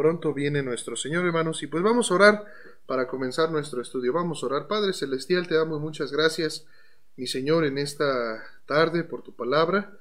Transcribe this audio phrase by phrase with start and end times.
[0.00, 2.46] pronto viene nuestro Señor, hermanos, y pues vamos a orar
[2.86, 4.14] para comenzar nuestro estudio.
[4.14, 4.66] Vamos a orar.
[4.66, 6.64] Padre Celestial, te damos muchas gracias,
[7.18, 9.92] mi Señor, en esta tarde por tu palabra.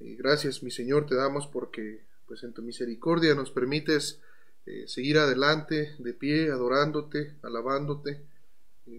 [0.00, 4.20] Y gracias, mi Señor, te damos porque pues en tu misericordia nos permites
[4.64, 8.22] eh, seguir adelante de pie, adorándote, alabándote.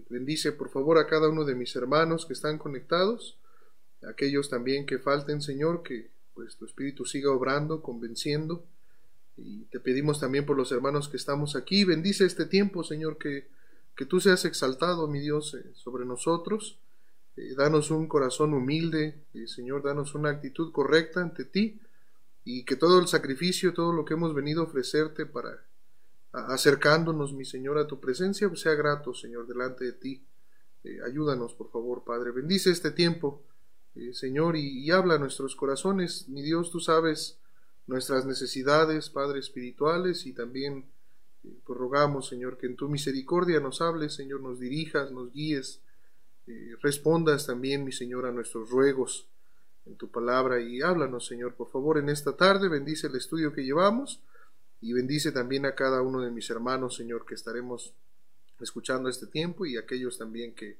[0.08, 3.36] bendice por favor a cada uno de mis hermanos que están conectados,
[4.08, 8.64] aquellos también que falten, Señor, que pues tu Espíritu siga obrando, convenciendo.
[9.36, 11.84] Y te pedimos también por los hermanos que estamos aquí.
[11.84, 13.48] Bendice este tiempo, Señor, que,
[13.96, 16.78] que tú seas exaltado, mi Dios, eh, sobre nosotros.
[17.36, 21.80] Eh, danos un corazón humilde, Señor, danos una actitud correcta ante ti
[22.44, 25.64] y que todo el sacrificio, todo lo que hemos venido a ofrecerte para
[26.32, 30.22] acercándonos, mi Señor, a tu presencia, sea grato, Señor, delante de ti.
[30.82, 32.32] Eh, ayúdanos, por favor, Padre.
[32.32, 33.42] Bendice este tiempo,
[33.94, 36.28] eh, Señor, y, habla a nuestros corazones.
[36.28, 37.38] Mi Dios, tú sabes
[37.86, 40.86] nuestras necesidades, Padre, espirituales, y también
[41.44, 45.80] eh, pues rogamos, Señor, que en tu misericordia nos hables, Señor, nos dirijas, nos guíes,
[46.82, 49.26] respondas también, mi Señor, a nuestros ruegos
[49.86, 52.68] en tu palabra y háblanos, Señor, por favor, en esta tarde.
[52.68, 54.20] Bendice el estudio que llevamos
[54.80, 57.92] y bendice también a cada uno de mis hermanos, Señor, que estaremos
[58.60, 60.78] escuchando este tiempo y aquellos también que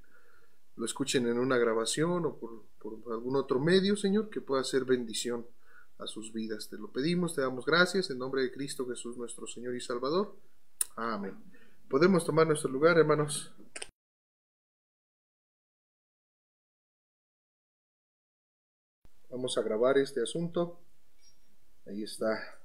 [0.77, 2.64] lo escuchen en una grabación o por,
[3.12, 5.47] algún otro medio, Señor, que pueda ser bendición
[5.98, 6.69] a sus vidas.
[6.69, 10.37] Te lo pedimos, te damos gracias en nombre de Cristo Jesús, nuestro Señor y Salvador.
[10.97, 11.34] Amén.
[11.89, 13.53] Podemos tomar nuestro lugar, hermanos.
[19.31, 20.81] Vamos a grabar este asunto.
[21.87, 22.61] Ahí está.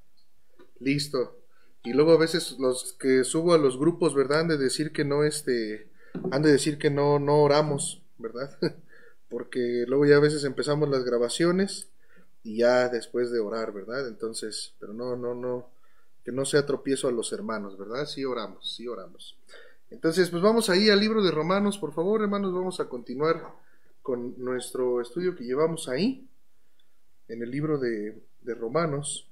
[0.79, 1.43] Listo.
[1.83, 4.41] Y luego a veces los que subo a los grupos, ¿verdad?
[4.41, 5.89] Han de decir que no, este,
[6.31, 8.57] han de decir que no, no oramos, ¿verdad?
[9.29, 11.89] Porque luego ya a veces empezamos las grabaciones
[12.49, 14.07] y ya después de orar, ¿verdad?
[14.07, 15.69] Entonces, pero no, no, no,
[16.25, 18.07] que no sea tropiezo a los hermanos, ¿verdad?
[18.07, 19.37] Sí oramos, sí oramos.
[19.91, 23.53] Entonces, pues vamos ahí al libro de Romanos, por favor, hermanos, vamos a continuar
[24.01, 26.27] con nuestro estudio que llevamos ahí
[27.27, 29.29] en el libro de, Romanos,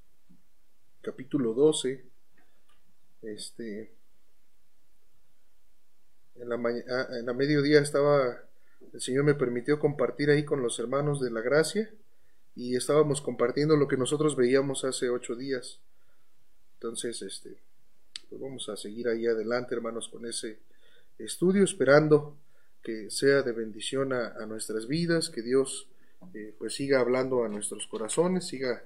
[1.01, 2.05] capítulo 12,
[3.23, 3.95] este,
[6.35, 8.43] en la, ah, en la mediodía estaba,
[8.93, 11.91] el Señor me permitió compartir ahí con los hermanos de la gracia
[12.57, 15.79] y estábamos compartiendo lo que nosotros veíamos hace ocho días.
[16.73, 17.61] Entonces, este,
[18.27, 20.57] pues vamos a seguir ahí adelante, hermanos, con ese
[21.19, 22.35] estudio, esperando
[22.81, 25.87] que sea de bendición a, nuestras vidas, que Dios
[26.33, 28.83] eh, pues siga hablando a nuestros corazones, siga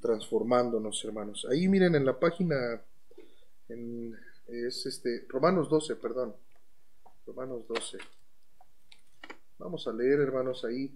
[0.00, 1.46] transformándonos, hermanos.
[1.48, 2.82] Ahí miren en la página,
[4.48, 6.34] es este, Romanos 12, perdón,
[7.24, 7.98] Romanos 12.
[9.58, 10.92] Vamos a leer, hermanos, ahí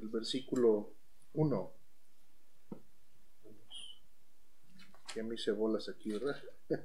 [0.00, 0.88] el versículo
[1.34, 1.72] 1.
[5.12, 6.36] Que a mí se bolas aquí, ¿verdad?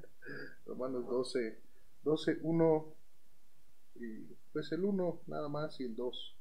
[0.66, 1.60] Romanos 12,
[2.04, 2.96] 12, 1,
[3.96, 4.20] y
[4.52, 6.36] pues el 1 nada más y el 2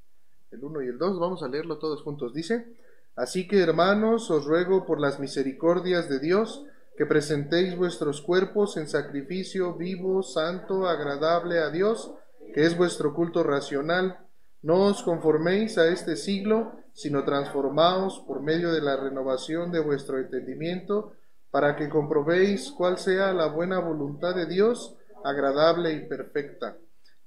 [0.54, 2.32] el 1 y el 2, vamos a leerlo todos juntos.
[2.32, 2.76] Dice,
[3.16, 6.64] así que hermanos, os ruego por las misericordias de Dios,
[6.96, 12.12] que presentéis vuestros cuerpos en sacrificio vivo, santo, agradable a Dios,
[12.54, 14.18] que es vuestro culto racional.
[14.62, 20.18] No os conforméis a este siglo, sino transformaos por medio de la renovación de vuestro
[20.18, 21.12] entendimiento,
[21.50, 26.76] para que comprobéis cuál sea la buena voluntad de Dios, agradable y perfecta.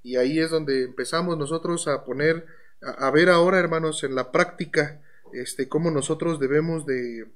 [0.04, 2.46] Y ahí es donde empezamos nosotros a poner
[2.82, 5.02] a, ver ahora, hermanos, en la práctica,
[5.34, 7.28] este, cómo nosotros debemos de,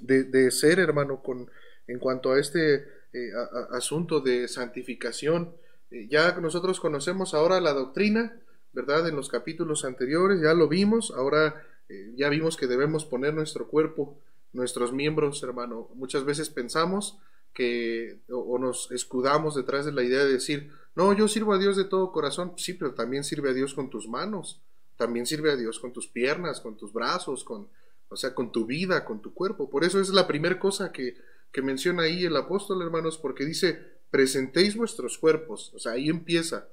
[0.00, 1.50] de, ser, hermano, con,
[1.86, 2.76] en cuanto a este
[3.12, 3.30] eh,
[3.72, 5.54] asunto de santificación.
[5.90, 8.40] Eh, ya nosotros conocemos ahora la doctrina,
[8.74, 9.08] ¿verdad?
[9.08, 13.68] En los capítulos anteriores ya lo vimos, ahora eh, ya vimos que debemos poner nuestro
[13.68, 14.18] cuerpo,
[14.52, 15.88] nuestros miembros, hermano.
[15.94, 17.18] Muchas veces pensamos
[17.52, 21.76] que o, nos escudamos detrás de la idea de decir, no, yo sirvo a Dios
[21.76, 24.60] de todo corazón, sí, pero también sirve a Dios con tus manos,
[24.96, 27.68] también sirve a Dios con tus piernas, con tus brazos, con,
[28.08, 29.70] o sea, con tu vida, con tu cuerpo.
[29.70, 31.16] Por eso es la primera cosa que,
[31.52, 33.78] que menciona ahí el apóstol, hermanos, porque dice,
[34.10, 36.68] presentéis vuestros cuerpos, o sea, ahí empieza,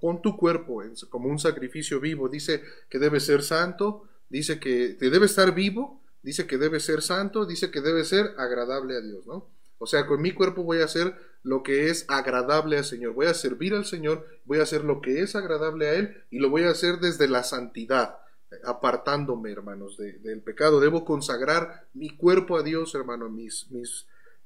[0.00, 5.26] Pon tu cuerpo como un sacrificio vivo, dice que debe ser santo, dice que debe
[5.26, 9.48] estar vivo, dice que debe ser santo, dice que debe ser agradable a Dios, ¿no?
[9.78, 13.14] O sea, con mi cuerpo voy a hacer lo que es agradable al Señor.
[13.14, 16.38] Voy a servir al Señor, voy a hacer lo que es agradable a Él y
[16.38, 18.18] lo voy a hacer desde la santidad,
[18.64, 20.78] apartándome, hermanos, del pecado.
[20.78, 23.66] Debo consagrar mi cuerpo a Dios, hermano, mis,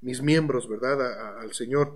[0.01, 1.39] mis miembros, ¿verdad?
[1.39, 1.95] al Señor.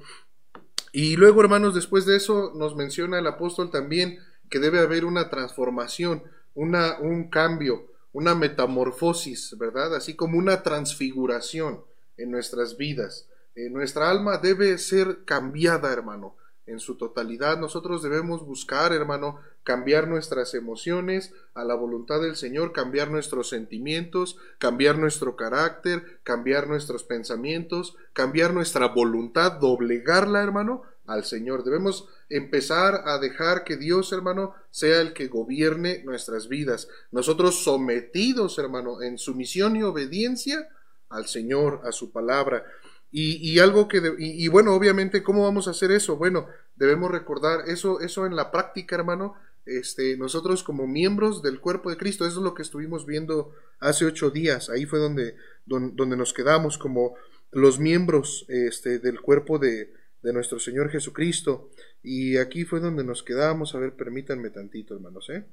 [0.93, 5.31] Y luego, hermanos, después de eso nos menciona el apóstol también que debe haber una
[5.31, 9.95] transformación, una, un cambio, una metamorfosis, ¿verdad?
[9.95, 11.83] Así como una transfiguración
[12.17, 13.27] en nuestras vidas.
[13.55, 16.35] Eh, nuestra alma debe ser cambiada, hermano,
[16.71, 17.59] en su totalidad.
[17.59, 24.39] Nosotros debemos buscar, hermano, cambiar nuestras emociones a la voluntad del Señor, cambiar nuestros sentimientos,
[24.59, 31.65] cambiar nuestro carácter, cambiar nuestros pensamientos, cambiar nuestra voluntad, doblegarla, hermano, al Señor.
[31.65, 36.89] Debemos empezar a dejar que Dios, hermano, sea el que gobierne nuestras vidas.
[37.11, 40.69] Nosotros sometidos, hermano, en sumisión y obediencia
[41.09, 42.65] al Señor, a su palabra.
[43.12, 46.17] Y, algo que, y, bueno, obviamente, ¿cómo vamos a hacer eso?
[46.17, 46.47] Bueno,
[46.77, 49.35] debemos recordar eso, eso en la práctica, hermano.
[49.67, 54.05] Este, nosotros como miembros del cuerpo de Cristo, eso es lo que estuvimos viendo hace
[54.05, 54.71] ocho días.
[54.71, 55.35] Ahí fue donde,
[55.67, 57.15] donde, nos quedamos como
[57.51, 59.93] los miembros este, del cuerpo de,
[60.23, 61.71] de nuestro Señor Jesucristo.
[62.03, 63.75] Y aquí fue donde nos quedamos.
[63.75, 65.47] A ver, permítanme tantito, hermanos, ¿eh?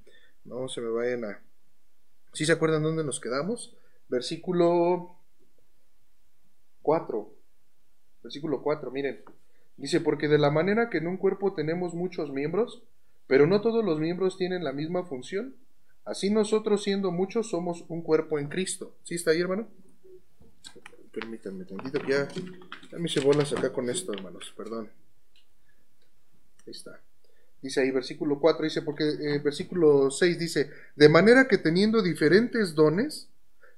[0.45, 1.41] No se me vayan a...
[2.33, 3.75] ¿Sí se acuerdan dónde nos quedamos?
[4.09, 5.17] Versículo
[6.81, 7.36] 4.
[8.23, 9.21] Versículo 4, miren.
[9.77, 12.83] Dice, porque de la manera que en un cuerpo tenemos muchos miembros,
[13.27, 15.55] pero no todos los miembros tienen la misma función,
[16.05, 18.95] así nosotros siendo muchos somos un cuerpo en Cristo.
[19.03, 19.67] ¿Sí está ahí, hermano?
[21.11, 22.27] Permítanme tantito ya,
[22.91, 24.89] ya me hice bolas acá con esto, hermanos, perdón.
[26.65, 26.99] Ahí está.
[27.61, 32.75] Dice ahí, versículo 4, dice, porque eh, versículo 6 dice, de manera que teniendo diferentes
[32.75, 33.29] dones,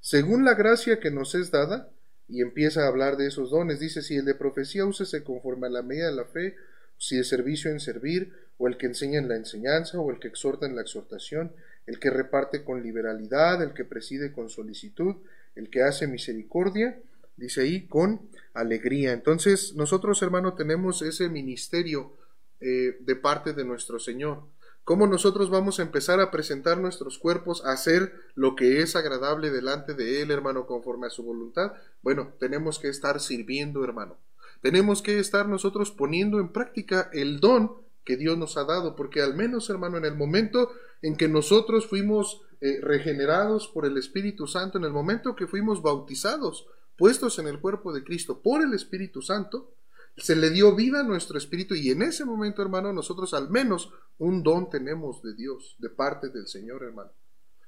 [0.02, 1.90] según la gracia que nos es dada,
[2.30, 3.80] y empieza a hablar de esos dones.
[3.80, 6.56] Dice, si el de profecía úsese conforme a la medida de la fe,
[6.98, 10.28] si de servicio en servir, o el que enseña en la enseñanza, o el que
[10.28, 11.54] exhorta en la exhortación,
[11.88, 15.16] el que reparte con liberalidad, el que preside con solicitud,
[15.56, 17.00] el que hace misericordia,
[17.36, 19.14] dice ahí, con alegría.
[19.14, 22.14] Entonces, nosotros, hermano, tenemos ese ministerio
[22.60, 24.44] eh, de parte de nuestro Señor.
[24.90, 29.52] ¿Cómo nosotros vamos a empezar a presentar nuestros cuerpos a hacer lo que es agradable
[29.52, 31.74] delante de Él, hermano, conforme a su voluntad?
[32.02, 34.18] Bueno, tenemos que estar sirviendo, hermano.
[34.64, 39.22] Tenemos que estar nosotros poniendo en práctica el don que Dios nos ha dado, porque
[39.22, 40.72] al menos, hermano, en el momento
[41.04, 45.84] en que nosotros fuimos eh, regenerados por el Espíritu Santo, en el momento que fuimos
[45.84, 46.66] bautizados,
[46.98, 49.70] puestos en el cuerpo de Cristo por el Espíritu Santo,
[50.20, 53.92] se le dio vida a nuestro espíritu y en ese momento, hermano, nosotros al menos
[54.18, 57.12] un don tenemos de Dios, de parte del Señor, hermano.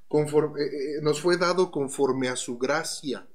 [0.07, 3.27] Conforme, eh, eh, nos fue dado conforme a su gracia.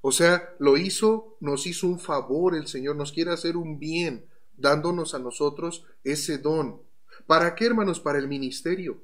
[0.00, 4.26] O sea, lo hizo, nos hizo un favor el Señor, nos quiere hacer un bien,
[4.56, 6.82] dándonos a nosotros ese don.
[7.26, 8.00] ¿Para qué, hermanos?
[8.00, 9.00] Para el ministerio.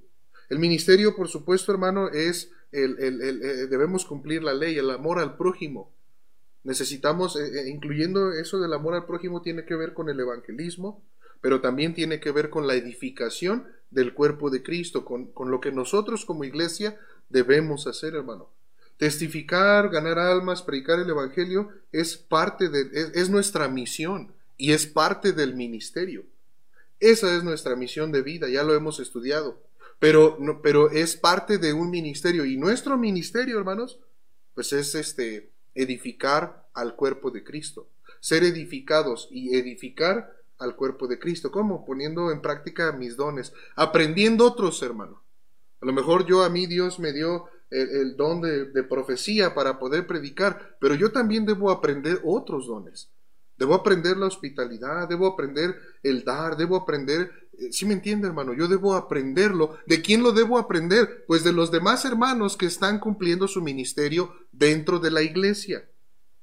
[0.51, 5.19] El ministerio, por supuesto, hermano, es el, el, eh, debemos cumplir la ley, el amor
[5.19, 5.95] al prójimo.
[6.69, 11.03] Necesitamos, eh, eh, incluyendo eso del amor al prójimo, tiene que ver con el evangelismo,
[11.41, 15.73] pero también tiene que ver con la edificación del cuerpo de Cristo, con, lo que
[15.73, 17.01] nosotros como iglesia
[17.31, 18.51] debemos hacer, hermano.
[18.99, 25.33] Testificar, ganar almas, predicar el Evangelio es parte de, es, nuestra misión y es parte
[25.33, 26.27] del ministerio.
[27.01, 29.59] Esa es nuestra misión de vida, ya lo hemos estudiado.
[29.99, 33.99] Pero, no, pero es parte de un ministerio y nuestro ministerio, hermanos,
[34.55, 37.89] pues es este edificar al cuerpo de Cristo.
[38.21, 41.51] Ser edificados y edificar al cuerpo de Cristo.
[41.51, 41.85] ¿Cómo?
[41.85, 45.23] Poniendo en práctica mis dones, aprendiendo otros, hermano.
[45.81, 49.79] A lo mejor yo a mí Dios me dio el, don de, de, profecía para
[49.79, 53.11] poder predicar, pero yo también debo aprender otros dones.
[53.57, 58.55] Debo aprender la hospitalidad, debo aprender el dar, debo aprender, eh, si me entiende hermano,
[58.55, 59.79] yo debo aprenderlo.
[59.87, 61.25] ¿De quién lo debo aprender?
[61.27, 65.89] Pues de los demás hermanos que están cumpliendo su ministerio dentro de la iglesia.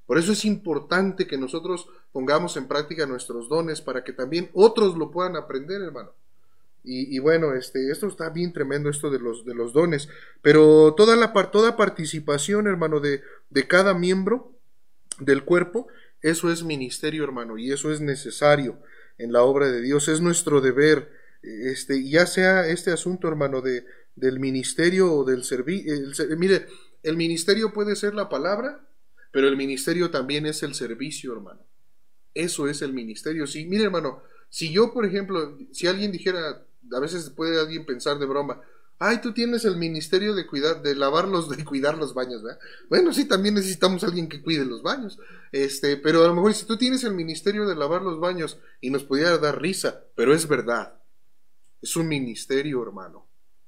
[0.06, 4.98] Por eso es importante que nosotros pongamos en práctica nuestros dones para que también otros
[4.98, 6.12] lo puedan aprender, hermano.
[6.88, 10.08] Y, bueno, este, esto está bien tremendo, esto de los, de los dones.
[10.44, 14.52] Pero toda la toda participación, hermano, de, de cada miembro
[15.20, 15.88] del cuerpo,
[16.22, 18.78] eso es ministerio, hermano, y eso es necesario
[19.18, 20.08] en la obra de Dios.
[20.08, 25.94] Es nuestro deber, este, ya sea este asunto, hermano, de, del ministerio o del servicio.
[26.38, 26.68] Mire,
[27.04, 28.88] el ministerio puede ser la palabra,
[29.32, 31.62] pero el ministerio también es el servicio, hermano.
[32.34, 33.48] Eso es el ministerio.
[33.48, 38.20] Sí, mire, hermano, si yo, por ejemplo, si alguien dijera, a veces puede alguien pensar
[38.20, 38.62] de broma,
[39.00, 42.60] ay, tú tienes el ministerio de cuidar, de lavar los, de cuidar los baños, ¿verdad?
[42.90, 45.20] Bueno, sí, también necesitamos alguien que cuide los baños.
[45.52, 48.90] Este, pero a lo mejor si tú tienes el ministerio de lavar los baños y
[48.90, 50.96] nos pudiera dar risa, pero es verdad.
[51.82, 53.28] Es un ministerio, hermano.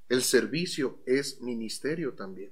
[0.09, 2.51] El servicio es ministerio también.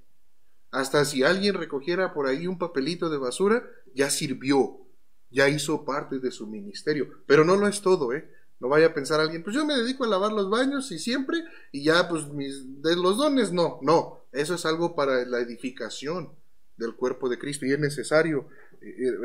[0.71, 4.81] Hasta si alguien recogiera por ahí un papelito de basura, ya sirvió,
[5.29, 7.23] ya hizo parte de su ministerio.
[7.25, 8.29] Pero no lo es todo, ¿eh?
[8.59, 11.43] No vaya a pensar alguien, pues yo me dedico a lavar los baños y siempre,
[11.71, 14.25] y ya, pues mis, de los dones, no, no.
[14.31, 16.31] Eso es algo para la edificación
[16.77, 18.47] del cuerpo de Cristo y es necesario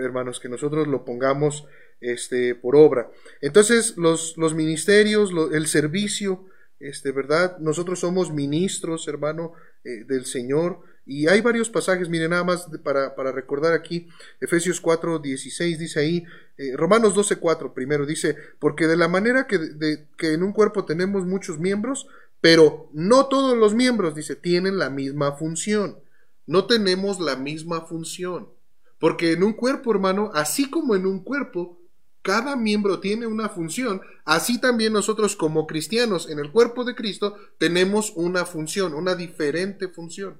[0.02, 1.66] hermanos, que nosotros lo pongamos
[2.00, 3.10] este, por obra.
[3.40, 6.46] Entonces, los, los ministerios, el servicio,
[6.80, 7.58] este, ¿verdad?
[7.58, 9.52] Nosotros somos ministros, hermano,
[9.84, 10.80] eh, del Señor.
[11.06, 14.08] Y hay varios pasajes, miren, nada más para, para recordar aquí,
[14.40, 16.24] Efesios 4, 16 dice ahí,
[16.56, 20.52] eh, Romanos 12, 4 primero dice, porque de la manera que, de, que en un
[20.52, 22.06] cuerpo tenemos muchos miembros,
[22.40, 25.98] pero no todos los miembros, dice, tienen la misma función.
[26.46, 28.48] No tenemos la misma función.
[28.98, 31.79] Porque en un cuerpo, hermano, así como en un cuerpo,
[32.22, 37.36] cada miembro tiene una función, así también nosotros como cristianos en el cuerpo de Cristo
[37.58, 40.38] tenemos una función, una diferente función.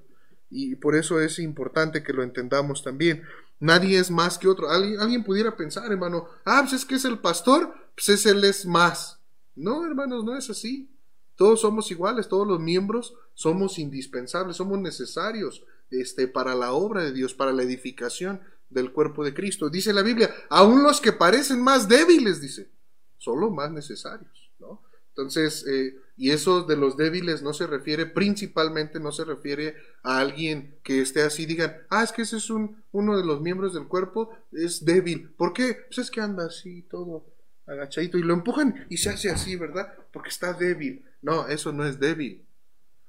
[0.51, 3.23] Y por eso es importante que lo entendamos también.
[3.61, 4.69] Nadie es más que otro.
[4.69, 8.67] Alguien, pudiera pensar, hermano, ah, pues es que es el pastor, pues es él es
[8.67, 9.21] más.
[9.55, 10.91] No, hermanos, no es así.
[11.37, 17.13] Todos somos iguales, todos los miembros somos indispensables, somos necesarios este, para la obra de
[17.13, 19.69] Dios, para la edificación del cuerpo de Cristo.
[19.69, 22.71] Dice la Biblia, aún los que parecen más débiles, dice,
[23.19, 24.83] son los más necesarios, ¿no?
[25.09, 30.19] Entonces, eh, y eso de los débiles no se refiere, principalmente no se refiere a
[30.19, 33.75] alguien que esté así, digan, ah, es que ese es un, uno de los miembros
[33.75, 35.31] del cuerpo, es débil.
[35.31, 35.77] ¿Por qué?
[35.89, 37.27] Pues es que anda así todo
[37.67, 39.93] agachadito y lo empujan y se hace así, ¿verdad?
[40.13, 41.05] Porque está débil.
[41.23, 42.47] No, eso no es débil.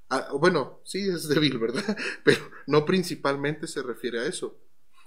[0.09, 1.97] Ah, bueno, sí es débil, ¿verdad?
[2.23, 4.57] Pero no principalmente se refiere a eso.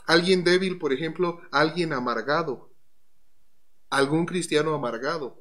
[0.04, 2.70] Alguien débil, por ejemplo, alguien amargado,
[3.90, 5.40] algún cristiano amargado.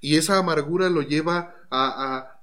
[0.00, 2.34] Y esa amargura lo lleva a,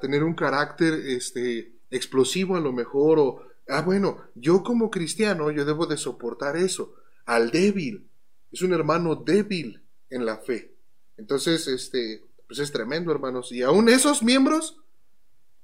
[0.00, 5.64] tener un carácter este, explosivo a lo mejor, o, ah, bueno, yo como cristiano, yo
[5.64, 6.94] debo de soportar eso.
[7.26, 8.08] Al débil,
[8.50, 10.74] es un hermano débil en la fe.
[11.18, 13.52] Entonces, este, pues es tremendo, hermanos.
[13.52, 14.80] Y aún esos miembros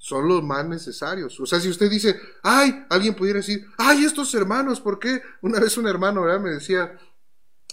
[0.04, 1.40] son los más necesarios.
[1.40, 5.23] O sea, si usted dice, ay, alguien pudiera decir, ay, estos hermanos, ¿por qué?
[5.40, 6.40] Una vez un hermano, ¿verdad?
[6.40, 6.99] Me decía,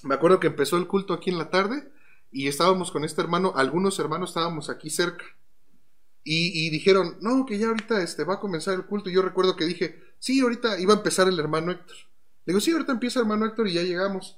[0.04, 1.92] me acuerdo que empezó el culto aquí en la tarde
[2.32, 5.26] y estábamos con este hermano, algunos hermanos estábamos aquí cerca.
[6.24, 9.10] Y, dijeron, no, que ya ahorita este, va a comenzar el culto.
[9.10, 11.98] Y yo recuerdo que dije, sí, ahorita iba a empezar el hermano Héctor.
[12.46, 14.38] Le digo, sí, ahorita empieza el hermano Héctor y ya llegamos.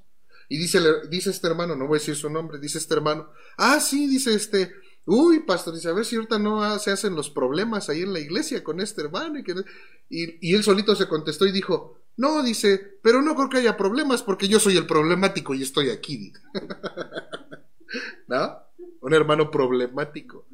[0.50, 0.80] Y dice,
[1.12, 4.34] dice este hermano, no voy a decir su nombre, dice este hermano, ah, sí, dice
[4.34, 4.74] este,
[5.06, 8.20] Uy, pastor, dice, a ver si ahorita no se hacen los problemas ahí en la
[8.20, 9.38] iglesia con este hermano.
[9.40, 13.76] Y, y, él solito se contestó y dijo, no, dice, pero no creo que haya
[13.76, 16.32] problemas porque yo soy el problemático y estoy aquí.
[18.28, 18.60] ¿No?
[19.02, 20.46] Un hermano problemático.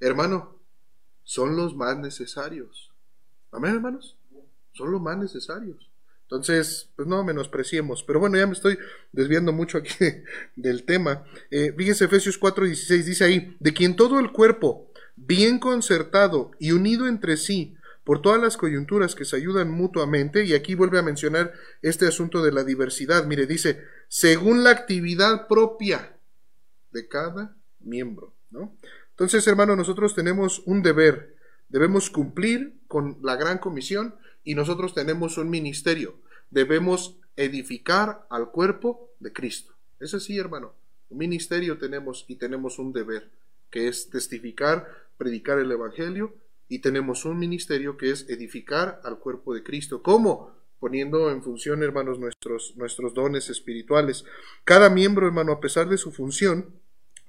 [0.00, 0.58] Hermano,
[1.24, 2.92] son los más necesarios.
[3.50, 4.18] Amén, hermanos.
[4.72, 5.87] Son los más necesarios.
[6.30, 8.04] Entonces, pues no menospreciemos.
[8.04, 8.78] Pero bueno, ya me estoy
[9.12, 9.94] desviando mucho aquí
[10.56, 11.24] del tema.
[11.50, 17.08] Eh, fíjese, Efesios 4:16 dice ahí, de quien todo el cuerpo, bien concertado y unido
[17.08, 21.54] entre sí, por todas las coyunturas que se ayudan mutuamente, y aquí vuelve a mencionar
[21.80, 23.24] este asunto de la diversidad.
[23.24, 26.18] Mire, dice, según la actividad propia
[26.90, 28.76] de cada miembro, ¿no?
[29.10, 31.36] Entonces, hermano, nosotros tenemos un deber,
[31.68, 34.14] debemos cumplir con la gran comisión,
[34.44, 36.16] y nosotros tenemos un ministerio.
[36.50, 39.74] Debemos edificar al cuerpo de Cristo.
[40.00, 40.74] Es así, hermano.
[41.10, 43.30] Un ministerio tenemos y tenemos un deber,
[43.70, 46.34] que es testificar, predicar el Evangelio,
[46.68, 50.02] y tenemos un ministerio que es edificar al cuerpo de Cristo.
[50.02, 50.52] ¿Cómo?
[50.80, 54.24] Poniendo en función, hermanos, nuestros, nuestros dones espirituales.
[54.64, 56.74] Cada miembro, hermano, a pesar de su función,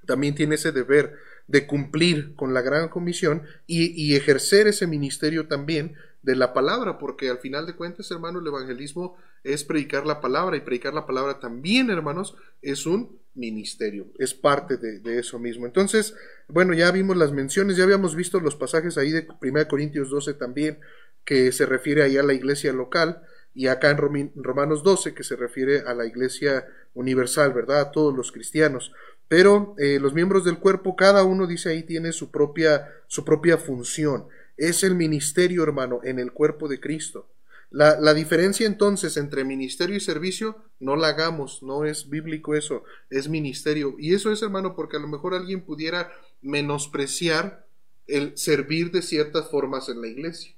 [0.06, 5.48] también tiene ese deber de cumplir con la gran comisión y, y ejercer ese ministerio
[5.48, 10.20] también de la palabra, porque al final de cuentas, hermano, el evangelismo es predicar la
[10.20, 15.66] palabra y predicar la palabra también, hermanos, es un ministerio, es parte de, eso mismo.
[15.66, 16.14] Entonces,
[16.48, 20.34] bueno, ya vimos las menciones, ya habíamos visto los pasajes ahí de 1 Corintios 12
[20.34, 20.78] también,
[21.24, 23.22] que se refiere ahí a la iglesia local,
[23.52, 27.80] y acá en Romanos 12, que se refiere a la iglesia universal, ¿verdad?
[27.80, 28.92] A todos los cristianos.
[29.26, 33.58] Pero eh, los miembros del cuerpo, cada uno dice ahí tiene su propia, su propia
[33.58, 34.26] función.
[34.60, 37.28] Es el ministerio, hermano, en el cuerpo de Cristo.
[37.70, 42.82] La, la, diferencia entonces entre ministerio y servicio no la hagamos, no es bíblico eso,
[43.08, 43.94] es ministerio.
[43.98, 46.12] Y eso es, hermano, porque a lo mejor alguien pudiera
[46.42, 47.66] menospreciar
[48.06, 50.54] el servir de ciertas formas en la iglesia,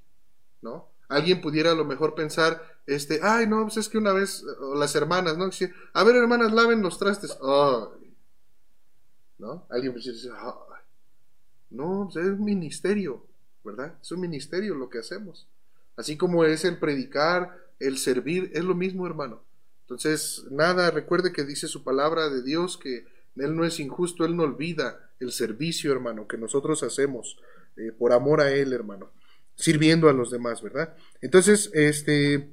[0.61, 0.89] ¿no?
[1.07, 4.43] Alguien pudiera a lo mejor pensar, este, ay, no, pues es que una vez,
[4.75, 5.49] las hermanas, ¿no?
[5.93, 7.37] A ver, hermanas, laven los trastes.
[9.37, 9.65] ¿No?
[9.69, 10.31] Alguien pudiera decir,
[11.69, 13.25] no, pues es ministerio.
[13.63, 13.95] ¿Verdad?
[14.01, 15.47] Es un ministerio lo que hacemos.
[15.95, 19.41] Así como es el predicar, el servir, es lo mismo, hermano.
[19.81, 23.05] Entonces, nada, recuerde que dice su palabra de Dios que
[23.35, 27.39] Él no es injusto, Él no olvida el servicio, hermano, que nosotros hacemos
[27.77, 29.11] eh, por amor a Él, hermano,
[29.55, 30.95] sirviendo a los demás, ¿verdad?
[31.21, 32.49] Entonces, este,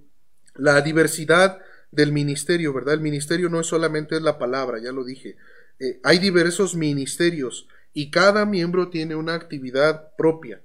[0.54, 2.94] la diversidad del ministerio, ¿verdad?
[2.94, 5.36] El ministerio no es solamente la palabra, ya lo dije.
[5.78, 10.60] Eh, hay diversos ministerios y cada miembro tiene una actividad propia.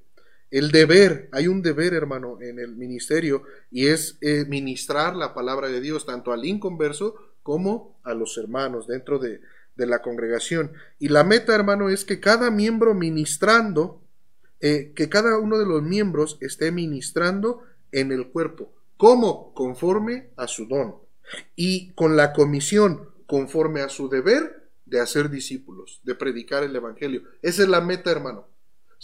[0.52, 5.70] El deber, hay un deber, hermano, en el ministerio y es eh, ministrar la palabra
[5.70, 9.42] de Dios tanto al inconverso como a los hermanos dentro de,
[9.76, 10.72] de la congregación.
[11.00, 14.02] Y la meta, hermano, es que cada miembro ministrando,
[14.62, 17.62] eh, que cada uno de los miembros esté ministrando
[17.92, 18.74] en el cuerpo.
[18.98, 19.54] ¿Cómo?
[19.54, 20.96] Conforme a su don.
[21.56, 27.24] Y con la comisión, conforme a su deber de hacer discípulos, de predicar el Evangelio.
[27.42, 28.48] Esa es la meta, hermano.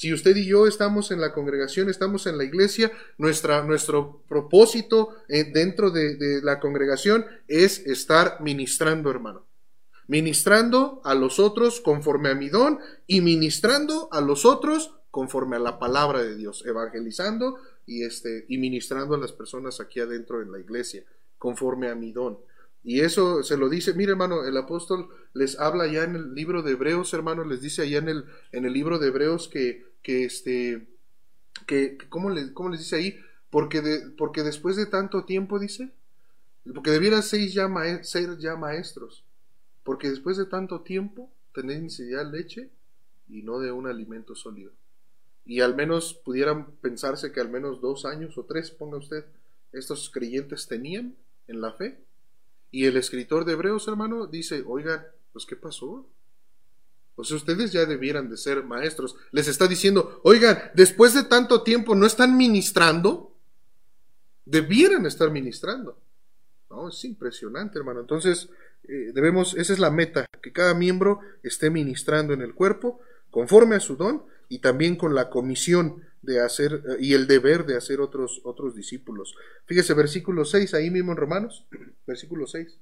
[0.01, 5.10] Si usted y yo estamos en la congregación, estamos en la iglesia, nuestra, nuestro propósito
[5.27, 9.46] eh, dentro de, la congregación es estar ministrando, hermano
[10.08, 15.60] ministrando a los otros conforme a mi don y ministrando a los otros conforme a
[15.60, 20.51] la palabra de Dios, evangelizando y este y ministrando a las personas aquí adentro en
[20.51, 21.03] la iglesia
[21.38, 22.39] conforme a mi don.
[22.84, 26.63] Y eso se lo dice, mire hermano, el apóstol les habla ya en el libro
[26.63, 30.25] de Hebreos, hermano, les dice allá en el, en el libro de Hebreos que, que
[30.25, 30.88] este,
[31.67, 33.20] que, ¿cómo, le, ¿cómo les dice ahí?
[33.50, 35.91] Porque, de, porque después de tanto tiempo, dice,
[36.74, 37.70] porque debieran ser ya,
[38.03, 39.25] ser ya maestros,
[39.84, 42.70] porque después de tanto tiempo tenéis necesidad de leche
[43.27, 44.72] y no de un alimento sólido.
[45.46, 49.25] Y al menos pudieran pensarse que al menos dos años o tres, ponga usted,
[49.72, 51.15] estos creyentes tenían
[51.48, 52.00] en la fe.
[52.70, 56.08] Y el escritor de Hebreos, hermano, dice, oigan, pues ¿qué pasó?
[57.15, 59.15] Pues ustedes ya debieran de ser maestros.
[59.32, 63.36] Les está diciendo, oigan, después de tanto tiempo no están ministrando.
[64.46, 66.00] Debieran estar ministrando.
[66.70, 68.00] No, es impresionante, hermano.
[68.00, 68.50] Entonces,
[68.84, 73.00] eh, debemos, esa es la meta, que cada miembro esté ministrando en el cuerpo
[73.30, 77.65] conforme a su don y también con la comisión de hacer eh, y el deber
[77.65, 79.36] de hacer otros, otros discípulos.
[79.65, 81.65] Fíjese, versículo 6, ahí mismo en Romanos,
[82.06, 82.77] versículo 6.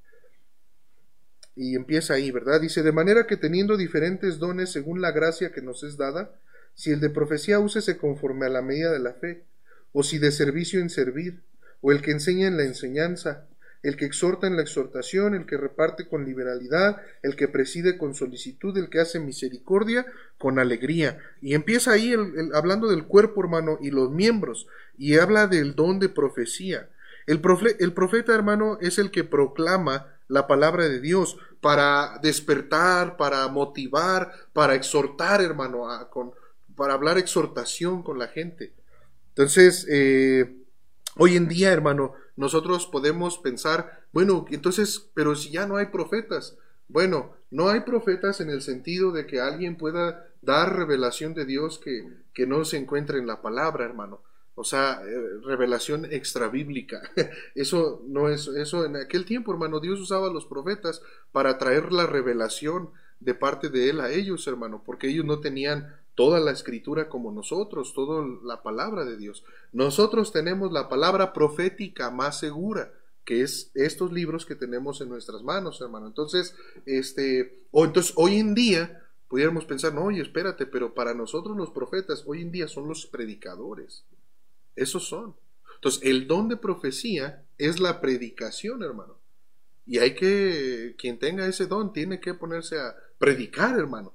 [1.62, 2.62] Y empieza ahí, ¿verdad?
[2.62, 6.32] Dice, de manera que teniendo diferentes dones según la gracia que nos es dada,
[6.74, 9.44] si el de profecía úsese conforme a la medida de la fe,
[9.92, 11.42] o si de servicio en servir,
[11.82, 13.46] o el que enseña en la enseñanza,
[13.84, 18.16] el que exhorta en la exhortación, el que reparte con liberalidad, el que preside con
[18.16, 20.06] solicitud, el que hace misericordia
[20.38, 21.20] con alegría.
[21.42, 24.66] Y empieza ahí el, hablando del cuerpo, hermano, y los miembros,
[24.98, 26.88] y habla del don de profecía.
[27.28, 27.42] El,
[27.80, 34.32] el profeta, hermano, es el que proclama la palabra de Dios para despertar, para motivar,
[34.54, 36.32] para exhortar, hermano, con,
[36.76, 38.74] para hablar exhortación con la gente.
[39.30, 40.56] Entonces, eh,
[41.18, 46.56] hoy en día, hermano, nosotros podemos pensar, bueno, entonces, pero si ya no hay profetas,
[46.88, 51.80] bueno, no hay profetas en el sentido de que alguien pueda dar revelación de Dios
[51.80, 54.22] que, que no se encuentre en la palabra, hermano.
[54.60, 57.02] O sea, eh, revelación extrabíblica.
[57.56, 61.94] Eso no es, eso en aquel tiempo, hermano, Dios usaba a los profetas para traer
[61.94, 62.90] la revelación
[63.22, 67.32] de parte de él a ellos, hermano, porque ellos no tenían toda la escritura como
[67.32, 69.46] nosotros, toda la palabra de Dios.
[69.72, 72.92] Nosotros tenemos la palabra profética más segura,
[73.24, 76.08] que es estos libros que tenemos en nuestras manos, hermano.
[76.08, 76.54] Entonces,
[76.86, 81.70] este, o entonces hoy en día pudiéramos pensar, no, oye, espérate, pero para nosotros los
[81.70, 84.04] profetas hoy en día son los predicadores.
[84.80, 85.36] Esos son.
[85.76, 89.20] Entonces, el don de profecía es la predicación, hermano.
[89.86, 94.14] Y hay que, quien tenga ese don, tiene que ponerse a predicar, hermano.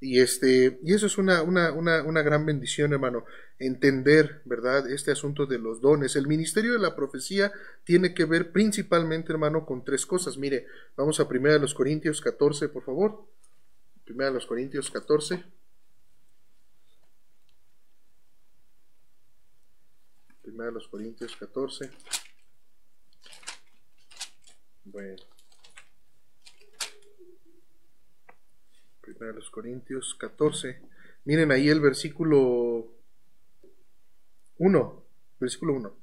[0.00, 3.24] Y, este, y eso es una, una, una, una, gran bendición, hermano,
[3.58, 6.14] entender, ¿verdad?, este asunto de los dones.
[6.14, 7.52] El ministerio de la profecía
[7.84, 10.36] tiene que ver principalmente, hermano, con tres cosas.
[10.36, 13.26] Mire, vamos a 1 los Corintios 14, por favor.
[14.08, 15.42] 1 los Corintios 14.
[20.54, 21.90] Primera los Corintios 14.
[24.84, 25.16] Bueno.
[29.00, 30.80] Primera de los Corintios 14.
[31.24, 32.86] Miren ahí el versículo
[34.58, 35.04] 1.
[35.40, 35.96] Versículo 1.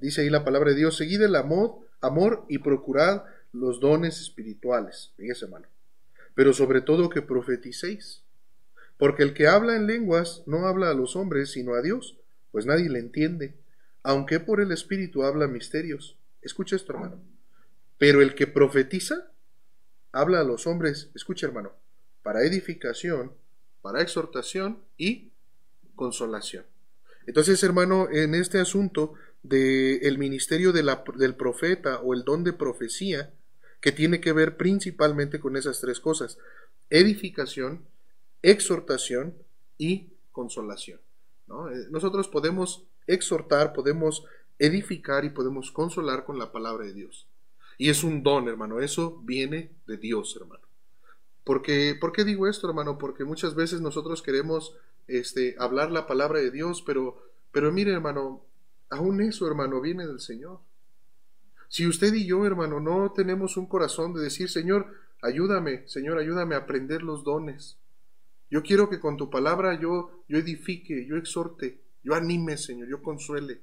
[0.00, 5.12] Dice ahí la palabra de Dios, seguid el amor, amor y procurad los dones espirituales.
[5.16, 5.68] Fíjese, hermano.
[6.34, 8.24] Pero sobre todo que profeticéis.
[8.98, 12.18] Porque el que habla en lenguas no habla a los hombres, sino a Dios,
[12.50, 13.61] pues nadie le entiende,
[14.02, 16.16] aunque por el Espíritu habla misterios.
[16.40, 17.20] Escucha esto, hermano.
[17.98, 19.30] Pero el que profetiza
[20.10, 21.72] habla a los hombres, escucha, hermano,
[22.22, 23.32] para edificación,
[23.80, 25.30] para exhortación y
[25.94, 26.64] consolación.
[27.26, 32.52] Entonces, hermano, en este asunto del ministerio de la, del profeta o el don de
[32.52, 33.32] profecía,
[33.80, 36.38] que tiene que ver principalmente con esas tres cosas,
[36.88, 37.84] edificación,
[38.42, 39.34] exhortación
[39.76, 41.00] y consolación.
[41.48, 44.24] Eh, nosotros podemos exhortar, podemos
[44.58, 47.26] edificar y podemos consolar con la palabra de Dios.
[47.78, 48.80] Y es un don, hermano.
[48.80, 50.62] Eso viene de Dios, hermano.
[51.44, 52.98] Porque, ¿Por qué digo esto, hermano?
[52.98, 54.76] Porque muchas veces nosotros queremos
[55.08, 58.44] este, hablar la palabra de Dios, pero, pero mire, hermano,
[58.90, 60.60] aún eso, hermano, viene del Señor.
[61.68, 66.54] Si usted y yo, hermano, no tenemos un corazón de decir, Señor, ayúdame, Señor, ayúdame
[66.54, 67.78] a aprender los dones.
[68.50, 73.02] Yo quiero que con tu palabra yo, yo edifique, yo exhorte, yo anime, Señor, yo
[73.02, 73.62] consuele.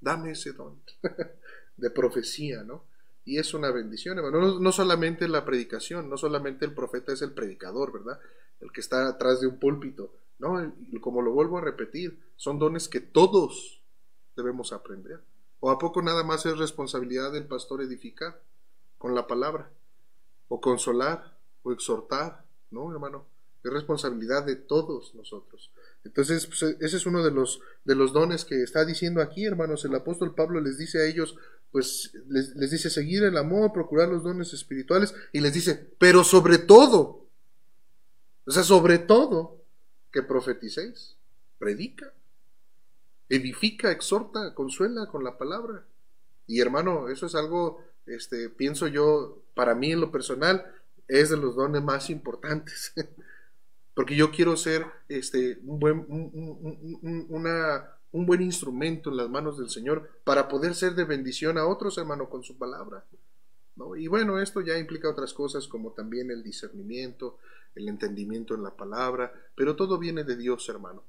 [0.00, 0.80] Dame ese don
[1.76, 2.84] de profecía, ¿no?
[3.24, 4.58] Y es una bendición, hermano.
[4.58, 8.18] No, solamente la predicación, no solamente el profeta es el predicador, ¿verdad?
[8.60, 10.14] El que está atrás de un púlpito.
[10.38, 13.82] No, como lo vuelvo a repetir, son dones que todos
[14.36, 15.20] debemos aprender.
[15.60, 18.40] ¿O a poco nada más es responsabilidad del pastor edificar
[18.96, 19.70] con la palabra?
[20.48, 23.26] O consolar, o exhortar, ¿no, hermano?
[23.62, 25.70] Es responsabilidad de todos nosotros.
[26.04, 29.84] Entonces, pues, ese es uno de los, de los dones que está diciendo aquí, hermanos.
[29.84, 31.36] El apóstol Pablo les dice a ellos,
[31.72, 36.24] pues les, les, dice seguir el amor, procurar los dones espirituales y les dice, pero
[36.24, 37.26] sobre todo,
[38.46, 39.62] o sea, sobre todo,
[40.10, 41.16] que profeticéis,
[41.58, 42.12] predica,
[43.28, 45.84] edifica, exhorta, consuela con la palabra.
[46.46, 50.66] Y hermano, eso es algo, este, pienso yo, para mí en lo personal,
[51.06, 52.92] es de los dones más importantes.
[53.94, 56.06] Porque yo quiero ser este, un, buen,
[57.28, 61.66] una, un buen instrumento en las manos del Señor para poder ser de bendición a
[61.66, 63.04] otros, hermano, con su palabra.
[63.76, 63.96] ¿no?
[63.96, 67.38] Y bueno, esto ya implica otras cosas como también el discernimiento,
[67.74, 71.02] el entendimiento en la palabra, pero todo viene de Dios, hermano.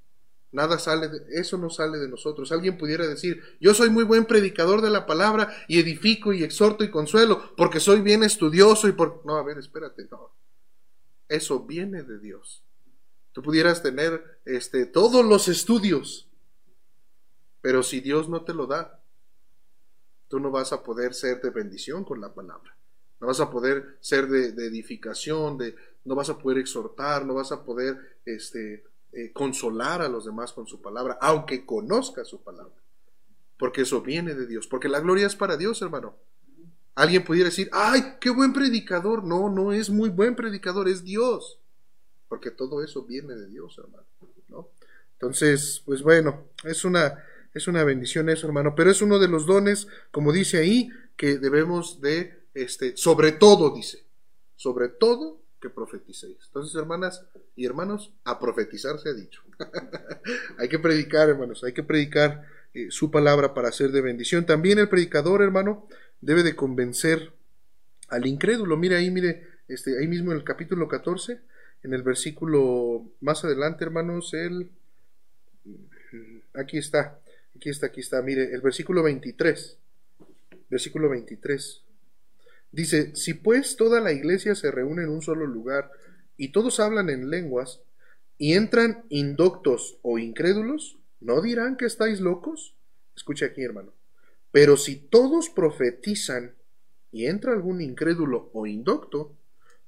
[0.51, 2.51] Nada sale de, eso no sale de nosotros.
[2.51, 6.83] Alguien pudiera decir, yo soy muy buen predicador de la palabra y edifico y exhorto
[6.83, 9.25] y consuelo porque soy bien estudioso y por...
[9.25, 10.29] No, a ver, espérate, no.
[11.29, 12.63] Eso viene de Dios.
[13.33, 16.29] Tú pudieras tener este, todos los estudios,
[17.61, 19.01] pero si Dios no te lo da,
[20.27, 22.75] tú no vas a poder ser de bendición con la palabra.
[23.19, 27.51] No vas a poder ser de, edificación, de, no vas a poder exhortar, no vas
[27.51, 32.73] a poder este, eh, consolar a los demás con su palabra, aunque conozca su palabra.
[33.57, 34.65] Porque eso viene de Dios.
[34.65, 36.15] Porque la gloria es para Dios, hermano.
[36.95, 39.23] Alguien pudiera decir, ay, qué buen predicador.
[39.23, 41.60] No, no es muy buen predicador, es Dios.
[42.31, 44.05] Porque todo eso viene de Dios, hermano.
[44.47, 44.69] ¿no?
[45.11, 47.21] Entonces, pues bueno, es una,
[47.53, 51.39] es una bendición eso, hermano, pero es uno de los dones, como dice ahí, que
[51.39, 54.05] debemos de, este, sobre todo, dice,
[54.55, 56.37] sobre todo que profeticéis.
[56.45, 57.25] Entonces, hermanas
[57.57, 59.43] y hermanos, a profetizar se ha dicho.
[60.57, 64.45] hay que predicar, hermanos, hay que predicar eh, su palabra para ser de bendición.
[64.45, 65.85] También el predicador, hermano,
[66.21, 67.33] debe de convencer
[68.07, 68.77] al incrédulo.
[68.77, 71.50] Mire ahí, mire, este, ahí mismo en el capítulo 14,
[71.83, 74.69] en el versículo más adelante, hermanos, el...
[76.53, 77.21] Aquí está,
[77.55, 78.21] Aquí está, aquí está.
[78.21, 79.77] Mire, el versículo 23.
[80.69, 81.83] Versículo 23.
[82.71, 85.91] Dice, si pues toda la iglesia se reúne en un solo lugar
[86.37, 87.81] y todos hablan en lenguas
[88.37, 92.73] y entran indoctos o incrédulos, ¿no dirán que estáis locos?
[93.15, 93.93] Escucha aquí, hermano.
[94.51, 96.55] Pero si todos profetizan
[97.11, 99.35] y entra algún incrédulo o indocto,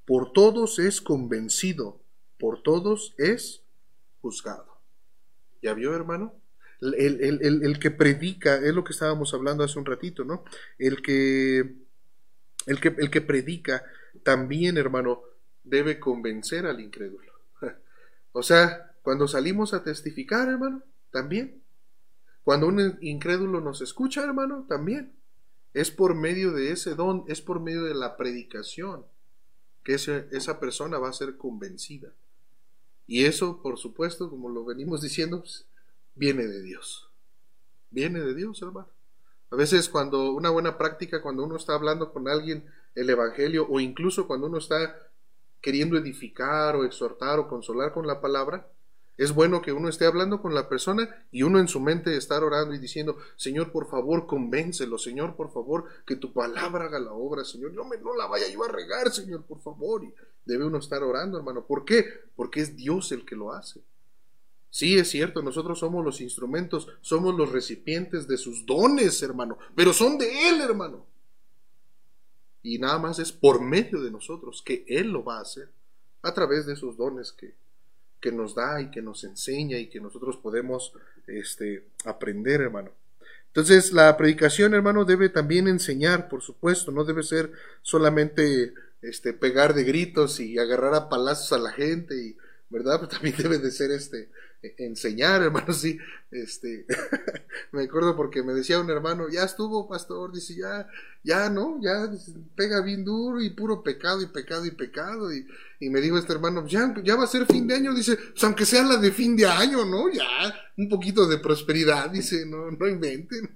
[0.05, 2.01] por todos es convencido,
[2.39, 3.63] por todos es
[4.21, 4.81] juzgado.
[5.61, 6.33] ¿Ya vio, hermano?
[6.81, 10.43] el, que predica, es lo que estábamos hablando hace un ratito, ¿no?
[10.77, 11.59] El que,
[12.65, 13.85] el que, el que predica
[14.23, 15.21] también, hermano,
[15.63, 17.31] debe convencer al incrédulo.
[18.33, 21.61] o sea, cuando salimos a testificar, hermano, también.
[22.43, 25.13] Cuando un incrédulo nos escucha, hermano, también.
[25.73, 29.05] Es por medio de ese don, es por medio de la predicación
[29.83, 32.11] que esa persona va a ser convencida.
[33.05, 35.65] Y eso, por supuesto, como lo venimos diciendo, pues,
[36.15, 37.09] viene de Dios.
[37.91, 38.87] Viene de Dios, hermano.
[39.51, 42.65] A veces cuando una buena práctica, cuando uno está hablando con alguien
[42.95, 45.09] el Evangelio, o incluso cuando uno está
[45.61, 48.67] queriendo edificar o exhortar o consolar con la palabra,
[49.17, 52.43] es bueno que uno esté hablando con la persona y uno en su mente estar
[52.43, 57.13] orando y diciendo, Señor, por favor, convéncelo, Señor, por favor, que tu palabra haga la
[57.13, 60.04] obra, Señor, no, me, no la vaya yo a regar, Señor, por favor.
[60.04, 60.13] Y
[60.45, 61.65] debe uno estar orando, hermano.
[61.65, 62.06] ¿Por qué?
[62.36, 63.82] Porque es Dios el que lo hace.
[64.71, 69.93] Sí, es cierto, nosotros somos los instrumentos, somos los recipientes de sus dones, hermano, pero
[69.93, 71.06] son de Él, hermano.
[72.63, 75.69] Y nada más es por medio de nosotros que Él lo va a hacer,
[76.23, 77.54] a través de esos dones que,
[78.23, 80.93] que nos da y que nos enseña y que nosotros podemos
[81.27, 82.91] este, aprender, hermano.
[83.47, 89.73] Entonces, la predicación, hermano, debe también enseñar, por supuesto, no debe ser solamente este, pegar
[89.73, 92.38] de gritos y agarrar a palazos a la gente y
[92.73, 92.99] ¿verdad?
[92.99, 94.29] Pero también debe de ser este,
[94.78, 95.97] enseñar, hermano, sí,
[96.32, 96.86] este,
[97.71, 100.88] me acuerdo porque me decía un hermano, ya estuvo, pastor, dice, ya,
[101.23, 101.80] ya, ¿no?
[101.82, 102.10] Ya
[102.56, 105.45] pega bien duro y puro pecado y pecado y pecado, y,
[105.80, 108.43] y me dijo este hermano, ya, ya va a ser fin de año, dice, pues
[108.43, 110.10] aunque sea la de fin de año, ¿no?
[110.12, 110.26] Ya,
[110.78, 113.56] un poquito de prosperidad, dice, no, no inventen.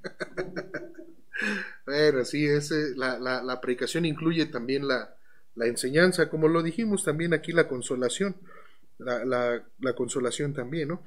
[1.85, 5.15] bueno, sí, ese, la, la, la predicación incluye también la,
[5.55, 8.35] la enseñanza, como lo dijimos también aquí, la consolación
[8.97, 11.03] la, la, consolación también, ¿no?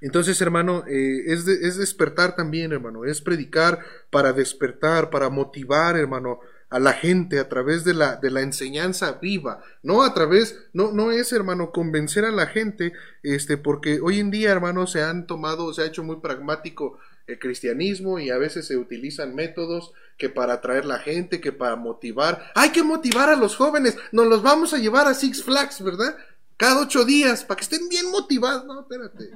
[0.00, 6.40] Entonces, hermano, eh, es, es despertar también, hermano, es predicar para despertar, para motivar, hermano,
[6.68, 10.92] a la gente a través de la, de la enseñanza viva, no a través, no,
[10.92, 12.92] no es, hermano, convencer a la gente,
[13.22, 17.38] este, porque hoy en día, hermano, se han tomado, se ha hecho muy pragmático el
[17.38, 22.52] cristianismo y a veces se utilizan métodos que para atraer la gente, que para motivar,
[22.54, 26.16] hay que motivar a los jóvenes, nos los vamos a llevar a Six Flags, ¿verdad?
[26.56, 28.64] Cada ocho días, para que estén bien motivados.
[28.64, 29.30] No, espérate.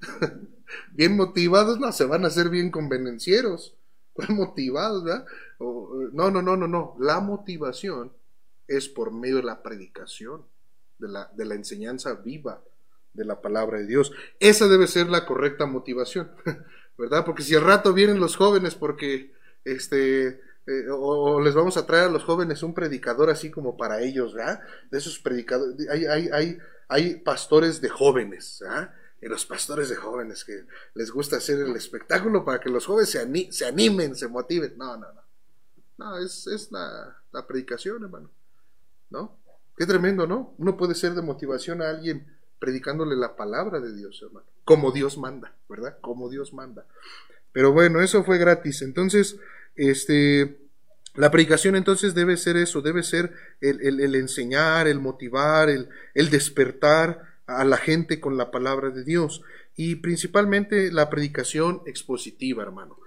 [0.92, 3.76] bien motivados, no, se van a hacer bien convenencieros.
[4.28, 5.26] motivados, ¿verdad?
[5.60, 6.96] no, no, no, no, no.
[6.98, 8.12] La motivación
[8.66, 10.44] es por medio de la predicación,
[10.98, 12.62] de la, de la enseñanza viva
[13.16, 14.12] de la palabra de Dios.
[14.38, 16.30] Esa debe ser la correcta motivación,
[16.98, 17.24] ¿verdad?
[17.24, 19.32] Porque si al rato vienen los jóvenes porque
[19.64, 24.00] este eh, o, les vamos a traer a los jóvenes un predicador así como para
[24.00, 24.60] ellos, ¿verdad?
[24.90, 28.94] De esos predicadores, hay, hay, hay, hay pastores de jóvenes, ¿verdad?
[29.20, 33.10] Y los pastores de jóvenes que les gusta hacer el espectáculo para que los jóvenes
[33.10, 34.76] se, se animen, se motiven.
[34.76, 35.22] No, no, no.
[35.98, 38.30] No, es, es la, la predicación, hermano.
[39.08, 39.38] ¿No?
[39.76, 40.54] Qué tremendo, ¿no?
[40.58, 44.46] Uno puede ser de motivación a alguien predicándole la palabra de Dios, hermano.
[44.64, 45.98] Como Dios manda, ¿verdad?
[46.00, 46.86] Como Dios manda.
[47.52, 48.82] Pero bueno, eso fue gratis.
[48.82, 49.38] Entonces,
[49.76, 50.58] este,
[51.14, 57.22] la predicación entonces debe ser eso, debe ser el, enseñar, el motivar, el, el, despertar
[57.46, 59.42] a la gente con la palabra de Dios.
[59.76, 62.98] Y principalmente la predicación expositiva, hermano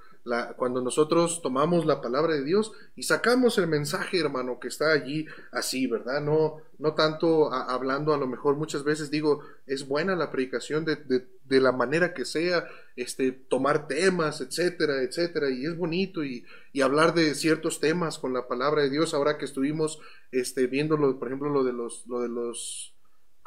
[0.58, 5.26] cuando nosotros tomamos la palabra de Dios y sacamos el mensaje, hermano, que está allí
[5.52, 6.22] así, ¿verdad?
[6.22, 10.96] No, no tanto hablando, a lo mejor muchas veces digo, es buena la predicación de,
[10.96, 16.82] de, la manera que sea, este, tomar temas, etcétera, etcétera, y es bonito y, y,
[16.82, 20.00] hablar de ciertos temas con la palabra de Dios, ahora que estuvimos
[20.32, 22.89] este, viendo, por ejemplo, lo de los, lo de los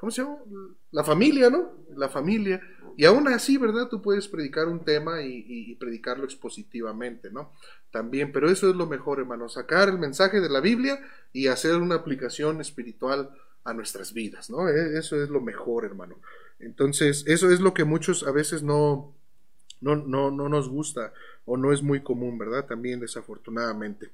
[0.03, 0.38] ¿cómo se llama?
[0.91, 1.71] La familia, ¿no?
[1.95, 2.61] La familia.
[2.97, 3.87] Y aún así, ¿verdad?
[3.88, 7.53] Tú puedes predicar un tema y, predicarlo expositivamente, ¿no?
[7.93, 10.99] También, pero eso es lo mejor, hermano, sacar el mensaje de la Biblia
[11.33, 13.31] y hacer una aplicación espiritual
[13.62, 14.69] a nuestras vidas, ¿no?
[14.69, 16.17] E, eso es lo mejor, hermano.
[16.59, 19.15] Entonces, eso es lo que muchos a veces no,
[19.83, 21.12] no, no, no nos gusta
[21.45, 22.66] o no es muy común, ¿verdad?
[22.66, 24.11] También desafortunadamente.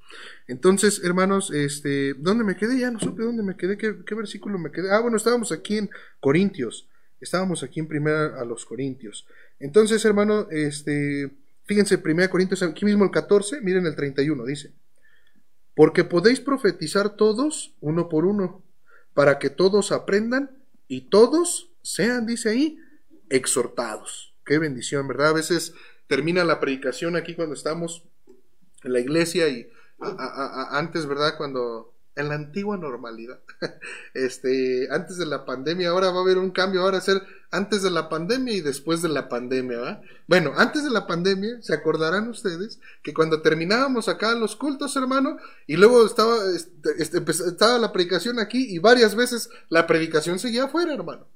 [0.46, 2.78] Entonces, hermanos, este, ¿dónde me quedé?
[2.78, 4.90] Ya no supe dónde me quedé, qué, versículo me quedé.
[4.90, 6.88] Ah, bueno, estábamos aquí en Corintios.
[7.20, 9.26] Estábamos aquí en primera a los Corintios.
[9.61, 11.31] Entonces, hermano, este,
[11.64, 14.72] fíjense, primera Corintios, aquí mismo el 14, miren el 31, dice.
[15.74, 18.62] Porque podéis profetizar todos, uno por uno,
[19.14, 20.50] para que todos aprendan
[20.87, 22.78] y todos sean, dice ahí,
[23.28, 24.33] exhortados.
[24.48, 25.28] Qué bendición, ¿verdad?
[25.28, 25.74] A veces
[26.06, 28.02] termina la predicación aquí cuando estamos
[28.82, 31.34] en la iglesia y antes, ¿verdad?
[31.37, 33.40] Cuando en la antigua normalidad,
[34.14, 37.90] este, antes de la pandemia, ahora va a haber un cambio, ahora ser antes de
[37.90, 40.02] la pandemia y después de la pandemia, ¿verdad?
[40.26, 45.37] Bueno, antes de la pandemia, se acordarán ustedes que cuando terminábamos acá los cultos, hermano,
[45.66, 50.64] y luego estaba, este, este estaba la predicación aquí y varias veces la predicación seguía
[50.64, 51.26] afuera, hermano.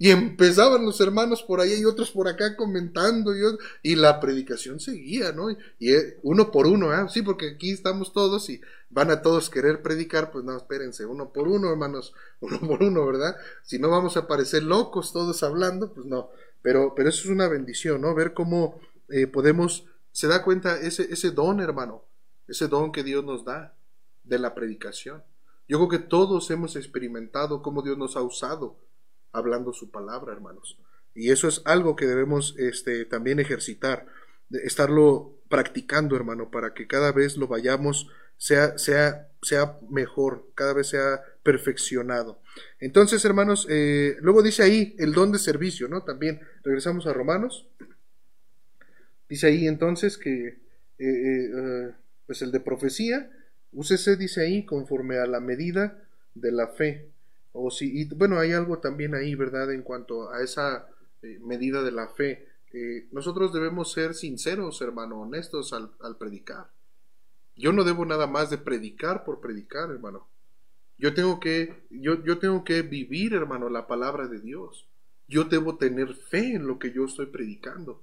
[0.00, 3.40] Y empezaban los hermanos por allá y otros por acá comentando y,
[3.82, 5.50] y la predicación seguía, ¿no?
[5.50, 7.06] Y, eh, uno por uno, ¿eh?
[7.08, 11.32] Sí, porque aquí estamos todos y van a todos querer predicar, pues no, espérense, uno
[11.32, 13.36] por uno, hermanos, uno por uno, ¿verdad?
[13.64, 16.30] Si no vamos a parecer locos todos hablando, pues no.
[16.62, 18.14] Pero, pero eso es una bendición, ¿no?
[18.14, 22.04] Ver cómo eh, podemos, se da cuenta ese, ese don, hermano,
[22.46, 23.74] ese don que Dios nos da
[24.22, 25.24] de la predicación.
[25.66, 28.76] Yo creo que todos hemos experimentado cómo Dios nos ha usado
[29.32, 30.78] hablando su palabra, hermanos.
[31.14, 34.06] Y eso es algo que debemos este, también ejercitar,
[34.48, 40.74] de estarlo practicando, hermano, para que cada vez lo vayamos, sea, sea, sea mejor, cada
[40.74, 42.40] vez sea perfeccionado.
[42.78, 46.04] Entonces, hermanos, eh, luego dice ahí el don de servicio, ¿no?
[46.04, 47.66] También regresamos a Romanos.
[49.28, 50.58] Dice ahí entonces que, eh,
[50.98, 51.92] eh,
[52.26, 53.30] pues el de profecía,
[53.72, 56.02] úsese, dice ahí, conforme a la medida
[56.34, 57.10] de la fe
[57.60, 59.72] o si, y bueno, hay algo también ahí, ¿verdad?
[59.72, 60.88] En cuanto a esa
[61.22, 62.46] eh, medida de la fe.
[63.12, 66.70] nosotros debemos ser sinceros, hermano, honestos al, al, predicar.
[67.56, 70.28] Yo no debo nada más de predicar por predicar, hermano.
[70.98, 74.86] Yo tengo que, yo, yo tengo que vivir, hermano, la palabra de Dios.
[75.28, 78.02] Yo debo tener fe en lo que yo estoy predicando.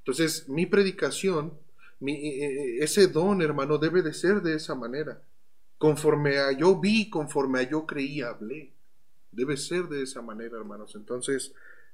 [0.00, 1.52] Entonces, mi predicación,
[2.00, 5.22] mi, eh, eh, ese don, hermano, debe de ser de esa manera.
[5.78, 8.72] Conforme a yo vi, conforme a yo creí, hablé.
[9.30, 10.94] Debe ser de esa manera, hermanos.
[10.96, 11.52] Entonces,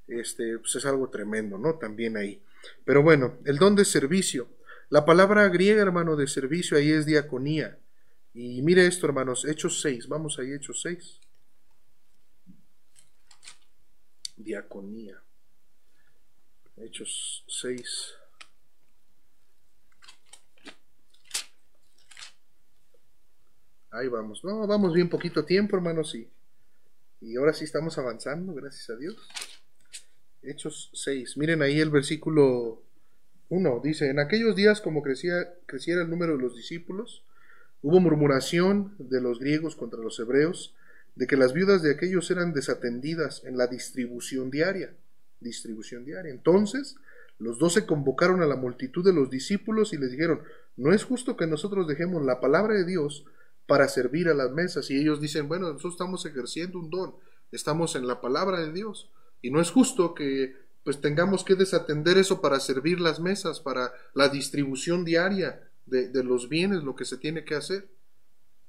[0.09, 1.75] este, pues es algo tremendo, ¿no?
[1.75, 2.43] También ahí.
[2.85, 4.49] Pero bueno, el don de servicio.
[4.89, 7.79] La palabra griega, hermano, de servicio ahí es diaconía.
[8.33, 10.09] Y mire esto, hermanos, Hechos 6.
[10.09, 11.21] Vamos ahí, Hechos 6.
[14.37, 15.23] Diaconía.
[16.77, 18.15] Hechos 6.
[23.95, 24.43] Ahí vamos.
[24.43, 26.29] No, vamos bien poquito tiempo, hermanos, y,
[27.21, 29.17] y ahora sí estamos avanzando, gracias a Dios.
[30.43, 31.37] Hechos 6.
[31.37, 32.83] Miren ahí el versículo
[33.51, 33.81] 1.
[33.85, 37.25] Dice, en aquellos días como crecía, creciera el número de los discípulos,
[37.83, 40.75] hubo murmuración de los griegos contra los hebreos,
[41.15, 44.93] de que las viudas de aquellos eran desatendidas en la distribución diaria.
[45.39, 46.33] Distribución diaria.
[46.33, 46.97] Entonces,
[47.39, 50.41] los doce convocaron a la multitud de los discípulos y les dijeron,
[50.77, 53.25] no es justo que nosotros dejemos la palabra de Dios
[53.67, 54.91] para servir a las mesas.
[54.91, 57.15] Y ellos dicen, bueno, nosotros estamos ejerciendo un don,
[57.53, 59.11] estamos en la palabra de Dios.
[59.43, 63.93] Y no es justo que pues tengamos que desatender eso para servir las mesas, para
[64.13, 67.89] la distribución diaria de, los bienes, lo que se tiene que hacer.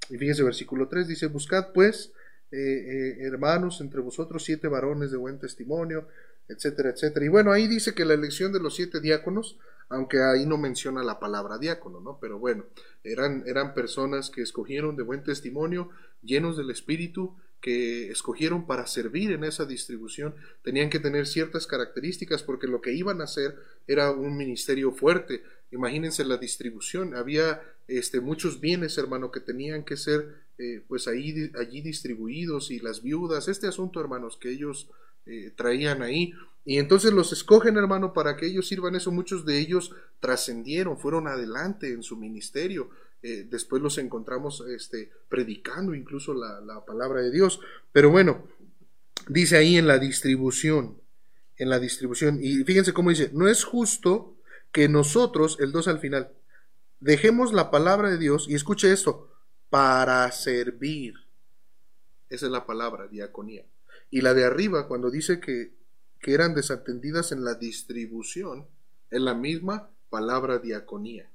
[0.09, 2.13] Y fíjense, versículo 3 dice, buscad pues,
[2.51, 6.07] eh, eh, hermanos, entre vosotros siete varones de buen testimonio,
[6.47, 7.25] etcétera, etcétera.
[7.25, 9.57] Y bueno, ahí dice que la elección de los siete diáconos,
[9.89, 12.19] aunque ahí no menciona la palabra diácono, ¿no?
[12.19, 12.65] Pero bueno,
[13.03, 15.89] eran, eran personas que escogieron de buen testimonio,
[16.21, 22.43] llenos del Espíritu, que escogieron para servir en esa distribución tenían que tener ciertas características
[22.43, 23.55] porque lo que iban a hacer
[23.87, 25.41] era un ministerio fuerte.
[25.71, 31.51] Imagínense la distribución, había este, muchos bienes, hermano, que tenían que ser eh, pues ahí,
[31.59, 34.91] allí distribuidos y las viudas, este asunto, hermanos, que ellos
[35.25, 36.33] eh, traían ahí.
[36.63, 39.11] Y entonces los escogen, hermano, para que ellos sirvan eso.
[39.11, 42.89] Muchos de ellos trascendieron, fueron adelante en su ministerio.
[43.21, 47.59] Eh, después los encontramos este, predicando incluso la, la palabra de Dios.
[47.91, 48.47] Pero bueno,
[49.27, 50.99] dice ahí en la distribución,
[51.57, 54.35] en la distribución, y fíjense cómo dice, no es justo
[54.71, 56.31] que nosotros, el 2 al final,
[56.99, 59.29] dejemos la palabra de Dios, y escuche esto,
[59.69, 61.13] para servir.
[62.29, 63.65] Esa es la palabra, diaconía.
[64.15, 65.73] Y la de arriba, cuando dice que,
[66.21, 68.65] que eran desatendidas en la distribución,
[69.11, 71.29] es la misma palabra diaconía.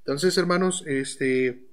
[0.00, 1.70] Entonces, hermanos, este,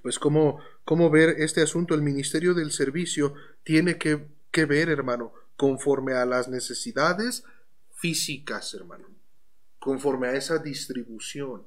[0.00, 5.34] pues cómo, cómo ver este asunto, el ministerio del servicio tiene que, que ver, hermano,
[5.54, 7.44] conforme a las necesidades
[7.92, 9.04] físicas, hermano,
[9.78, 11.66] conforme a esa distribución.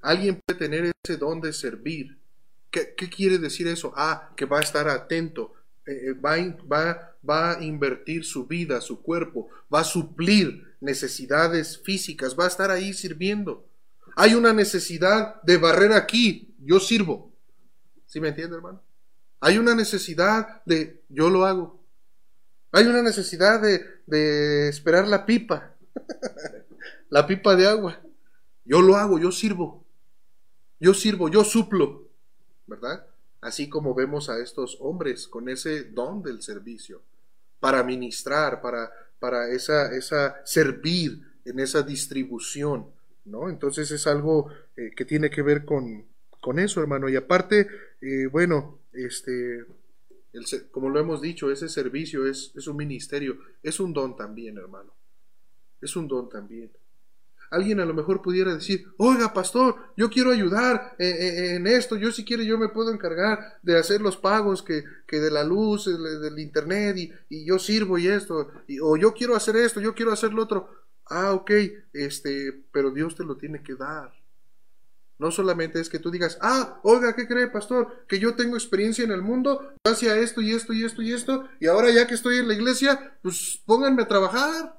[0.00, 2.16] Alguien puede tener ese don de servir.
[2.70, 3.92] ¿Qué, qué quiere decir eso?
[3.94, 5.52] Ah, que va a estar atento,
[5.86, 6.36] eh, eh, va,
[6.70, 12.48] va, va a invertir su vida, su cuerpo, va a suplir necesidades físicas, va a
[12.48, 13.66] estar ahí sirviendo.
[14.14, 17.32] Hay una necesidad de barrer aquí, yo sirvo.
[18.06, 18.82] ¿Sí me entiende, hermano?
[19.40, 21.82] Hay una necesidad de yo lo hago.
[22.72, 25.74] Hay una necesidad de, de esperar la pipa,
[27.10, 28.00] la pipa de agua.
[28.64, 29.84] Yo lo hago, yo sirvo.
[30.78, 32.08] Yo sirvo, yo suplo,
[32.66, 33.06] ¿verdad?
[33.40, 37.02] Así como vemos a estos hombres con ese don del servicio,
[37.60, 42.86] para ministrar, para, para esa, esa servir en esa distribución.
[43.24, 43.48] ¿no?
[43.48, 46.04] Entonces es algo eh, que tiene que ver con,
[46.40, 47.08] con eso, hermano.
[47.08, 47.68] Y aparte,
[48.00, 49.64] eh, bueno, este,
[50.70, 54.92] como lo hemos dicho, ese servicio es, es un ministerio, es un don también, hermano.
[55.80, 56.70] Es un don también.
[57.50, 62.10] Alguien a lo mejor pudiera decir, oiga, pastor, yo quiero ayudar eh, en, esto, yo
[62.10, 65.86] si quiere yo me puedo encargar de hacer los pagos que, que de la luz,
[65.86, 69.94] del, internet, y, y, yo sirvo y esto, y, o yo quiero hacer esto, yo
[69.94, 70.68] quiero hacer lo otro.
[71.08, 71.50] Ah, ok,
[71.92, 74.12] este, pero Dios te lo tiene que dar.
[75.18, 78.04] No solamente es que tú digas, ah, oiga, ¿qué cree, pastor?
[78.06, 81.48] Que yo tengo experiencia en el mundo, hacia esto y esto y esto y esto,
[81.58, 84.75] y ahora ya que estoy en la iglesia, pues pónganme a trabajar.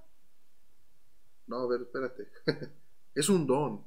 [1.47, 2.27] No, a ver, espérate.
[3.15, 3.83] es un don.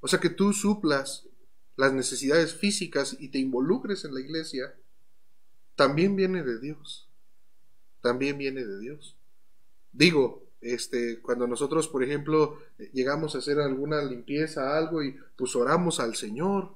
[0.00, 1.26] O sea, que tú suplas
[1.76, 4.74] las necesidades físicas y te involucres en la iglesia,
[5.76, 7.08] también viene de Dios.
[8.00, 9.16] También viene de Dios.
[9.92, 12.58] Digo, este, cuando nosotros, por ejemplo,
[12.92, 16.74] llegamos a hacer alguna limpieza, algo, y pues oramos al Señor.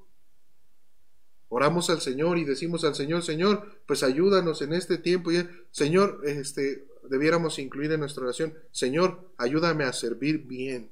[1.49, 5.33] Oramos al Señor y decimos al Señor, Señor, pues ayúdanos en este tiempo.
[5.33, 10.91] Y, Señor, este, debiéramos incluir en nuestra oración, Señor, ayúdame a servir bien.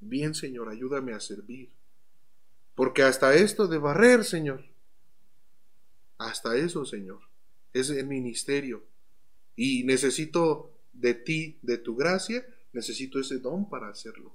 [0.00, 1.70] Bien, Señor, ayúdame a servir.
[2.74, 4.64] Porque hasta esto de barrer, Señor,
[6.18, 7.20] Hasta eso, Señor.
[7.72, 8.84] Es el ministerio.
[9.56, 14.34] Y necesito de ti, de tu gracia, necesito ese don para hacerlo.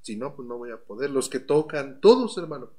[0.00, 1.10] Si no, pues no voy a poder.
[1.10, 2.70] Los que tocan, todos, hermano.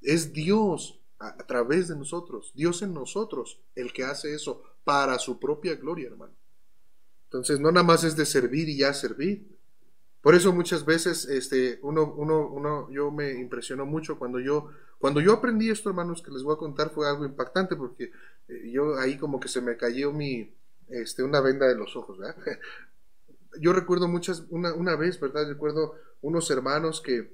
[0.00, 5.38] Es Dios a, través de nosotros, Dios en nosotros, el que hace eso para su
[5.38, 6.34] propia gloria, hermano.
[7.24, 9.46] Entonces, no nada más es de servir y ya servir.
[10.20, 14.68] Por eso muchas veces, este, uno, uno, uno, yo me impresionó mucho cuando yo,
[14.98, 18.12] cuando yo aprendí esto, hermanos, que les voy a contar, fue algo impactante porque
[18.48, 20.52] eh, yo ahí como que se me cayó mi,
[20.88, 22.36] este, una venda de los ojos, ¿verdad?
[23.58, 25.48] Yo recuerdo muchas, una, una vez, ¿verdad?
[25.48, 27.32] Recuerdo unos hermanos que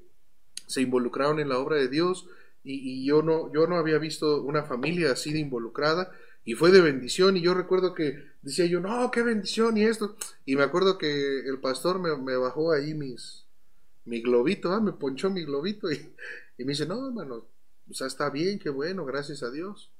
[0.66, 2.26] se involucraron en la obra de Dios
[2.68, 6.10] y, yo, no, yo no había visto una familia así de involucrada
[6.46, 10.16] y fue de bendición y yo recuerdo que decía yo, no, qué bendición y esto.
[10.44, 13.44] Y me acuerdo que el pastor me, bajó ahí mis,
[14.04, 14.80] mi globito, ¿ah?
[14.80, 15.96] me ponchó mi globito y,
[16.56, 17.44] y, me dice, no, hermano,
[17.90, 19.90] o sea, está bien, qué bueno, gracias a Dios.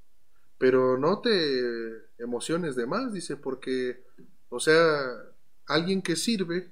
[0.57, 4.05] Pero no te emociones de más, dice, porque,
[4.49, 5.05] o sea,
[5.67, 6.71] alguien que sirve,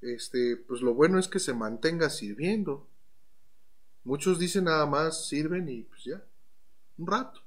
[0.00, 2.88] este, pues lo bueno es que se mantenga sirviendo.
[4.04, 6.24] Muchos dicen nada más sirven y pues ya,
[6.96, 7.45] un rato.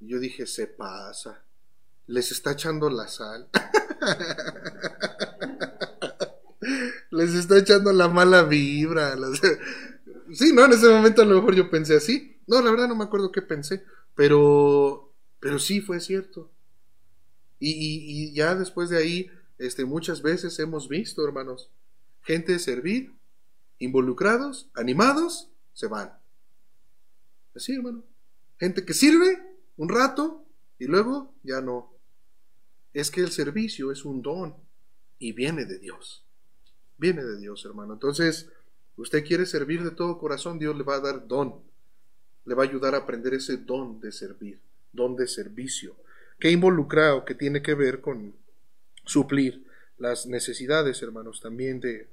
[0.00, 1.44] Y yo dije, se pasa,
[2.06, 3.48] les está echando la sal.
[7.10, 9.14] les está echando la mala vibra.
[10.32, 12.40] Sí, no, en ese momento a lo mejor yo pensé así.
[12.48, 13.84] No, la verdad no me acuerdo qué pensé,
[14.16, 16.50] pero, pero sí fue cierto.
[17.60, 21.70] Y, ya después de ahí, este, muchas veces hemos visto, hermanos,
[22.22, 23.14] gente servir
[23.78, 26.12] involucrados, animados, se van.
[27.54, 28.02] Así, hermano.
[28.58, 30.44] Gente que sirve un rato
[30.78, 31.92] y luego ya no.
[32.92, 34.54] Es que el servicio es un don
[35.18, 36.24] y viene de Dios.
[36.98, 37.94] Viene de Dios, hermano.
[37.94, 38.50] Entonces,
[38.96, 41.62] usted quiere servir de todo corazón, Dios le va a dar don.
[42.44, 44.60] Le va a ayudar a aprender ese don de servir,
[44.92, 45.96] don de servicio,
[46.38, 48.34] que involucra o que tiene que ver con
[49.04, 49.66] suplir
[49.98, 52.08] las necesidades, hermanos, también de,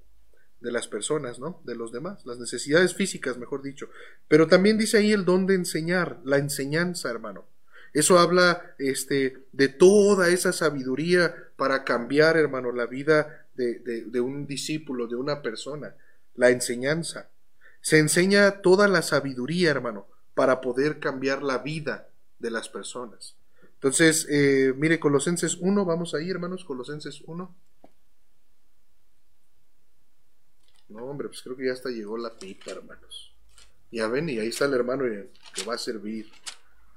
[0.59, 1.61] de las personas, ¿no?
[1.65, 3.89] De los demás, las necesidades físicas, mejor dicho.
[4.27, 7.45] Pero también dice ahí el don de enseñar, la enseñanza, hermano.
[7.93, 14.47] Eso habla este, de toda esa sabiduría para cambiar, hermano, la vida de, de, un
[14.47, 15.95] discípulo, de una persona.
[16.35, 17.29] La enseñanza.
[17.81, 23.35] Se enseña toda la sabiduría, hermano, para poder cambiar la vida de las personas.
[23.75, 27.55] Entonces, eh, mire, Colosenses 1, vamos ahí, hermanos, Colosenses 1.
[30.89, 33.33] No, hombre, pues creo que ya hasta llegó la pipa, hermanos.
[33.91, 36.31] Ya ven, y ahí está el hermano que va a servir.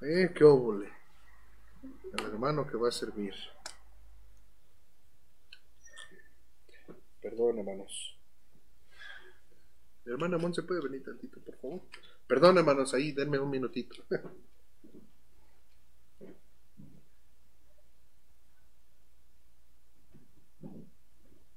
[0.02, 0.90] Eh, qué óvole.
[2.18, 3.34] El hermano que va a servir.
[7.20, 8.16] Perdón, hermanos.
[10.04, 11.80] Hermana Mon, ¿se puede venir tantito, por favor?
[12.26, 13.96] Perdón, hermanos, ahí, denme un minutito.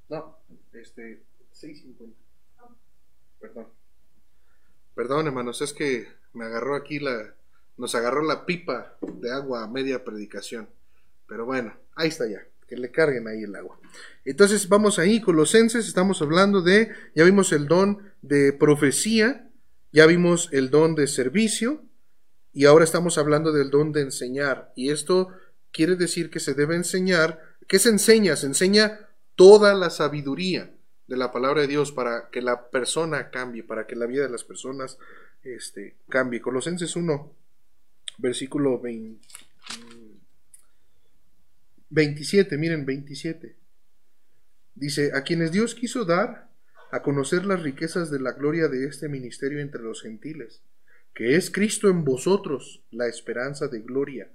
[0.09, 0.39] No,
[0.73, 1.21] este,
[1.53, 2.15] 6.50.
[3.39, 3.67] Perdón.
[4.95, 7.35] Perdón, hermanos, es que me agarró aquí la.
[7.79, 10.67] Nos agarró la pipa de agua a media predicación.
[11.27, 12.45] Pero bueno, ahí está ya.
[12.67, 13.79] Que le carguen ahí el agua.
[14.25, 16.91] Entonces vamos ahí, Colosenses, estamos hablando de.
[17.15, 19.49] Ya vimos el don de profecía,
[19.93, 21.81] ya vimos el don de servicio,
[22.51, 24.73] y ahora estamos hablando del don de enseñar.
[24.75, 25.29] Y esto
[25.71, 27.39] quiere decir que se debe enseñar.
[27.65, 28.35] ¿Qué se enseña?
[28.35, 30.75] Se enseña toda la sabiduría
[31.07, 34.29] de la palabra de Dios para que la persona cambie, para que la vida de
[34.29, 34.97] las personas
[35.43, 36.41] este, cambie.
[36.41, 37.38] Colosenses 1,
[38.19, 38.81] versículo
[41.89, 43.55] 27, miren 27.
[44.75, 46.49] Dice, a quienes Dios quiso dar
[46.91, 50.61] a conocer las riquezas de la gloria de este ministerio entre los gentiles,
[51.13, 54.31] que es Cristo en vosotros, la esperanza de gloria.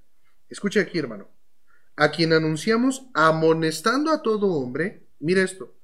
[0.48, 1.28] Escucha aquí, hermano.
[1.96, 5.76] A quien anunciamos amonestando a todo hombre, mira esto,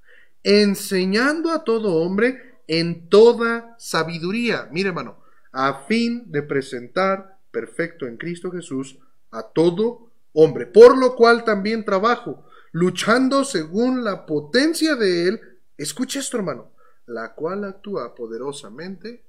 [0.43, 4.69] enseñando a todo hombre en toda sabiduría.
[4.73, 5.23] Mire, hermano,
[5.53, 8.99] a fin de presentar perfecto en Cristo Jesús
[9.31, 15.41] a todo hombre, por lo cual también trabajo, luchando según la potencia de Él.
[15.77, 16.73] Escucha esto, hermano,
[17.07, 19.25] la cual actúa poderosamente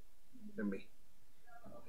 [0.57, 0.87] en mí.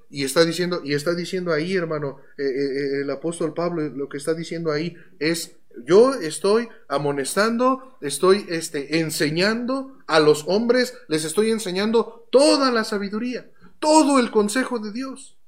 [0.09, 4.09] Y está diciendo, y está diciendo ahí, hermano, eh, eh, eh, el apóstol Pablo, lo
[4.09, 5.57] que está diciendo ahí es
[5.87, 13.51] yo estoy amonestando, estoy este, enseñando a los hombres, les estoy enseñando toda la sabiduría,
[13.79, 15.39] todo el consejo de Dios,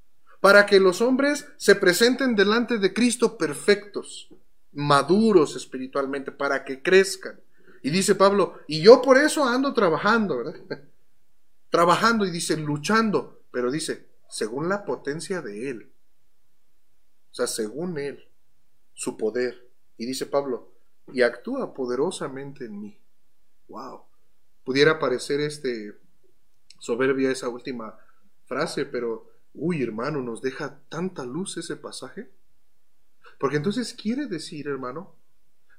[0.44, 4.28] para que los hombres se presenten delante de Cristo perfectos,
[4.72, 7.40] maduros espiritualmente, para que crezcan.
[7.82, 10.60] Y dice Pablo, y yo por eso ando trabajando, ¿verdad?
[11.70, 15.90] trabajando y dice luchando, pero dice, según la potencia de Él.
[17.30, 18.28] O sea, según Él,
[18.92, 19.66] su poder.
[19.96, 20.74] Y dice Pablo,
[21.10, 23.00] y actúa poderosamente en mí.
[23.68, 24.02] Wow.
[24.62, 25.98] Pudiera parecer este
[26.80, 27.98] soberbia esa última
[28.44, 32.30] frase, pero uy, hermano, nos deja tanta luz ese pasaje.
[33.38, 35.14] Porque entonces quiere decir, hermano,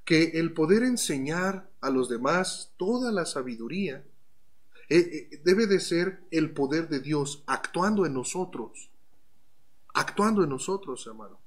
[0.04, 4.04] que el poder enseñar a los demás toda la sabiduría
[4.88, 8.90] eh, eh, debe de ser el poder de Dios actuando en nosotros.
[9.94, 11.40] Actuando en nosotros, hermano.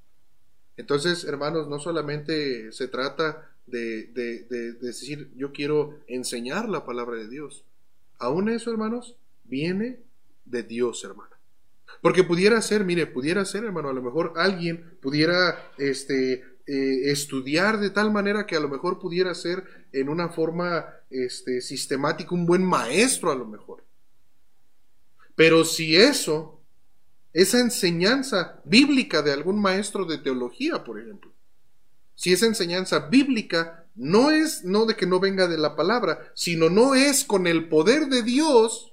[0.76, 7.28] Entonces, hermanos, no solamente se trata de, de, decir, yo quiero enseñar la palabra de
[7.28, 7.64] Dios.
[8.18, 10.00] Aún eso, hermanos, viene
[10.46, 11.39] de Dios, hermano.
[12.02, 17.80] Porque pudiera ser, mire, pudiera ser, hermano, a lo mejor alguien pudiera este, eh, estudiar
[17.80, 22.46] de tal manera que a lo mejor pudiera ser en una forma este, sistemática un
[22.46, 23.84] buen maestro, a lo mejor.
[25.36, 26.62] Pero si eso,
[27.34, 31.34] esa enseñanza bíblica de algún maestro de teología, por ejemplo,
[32.16, 36.70] si esa enseñanza bíblica no es, no de que no venga de la palabra, sino
[36.70, 38.89] no es con el poder de Dios,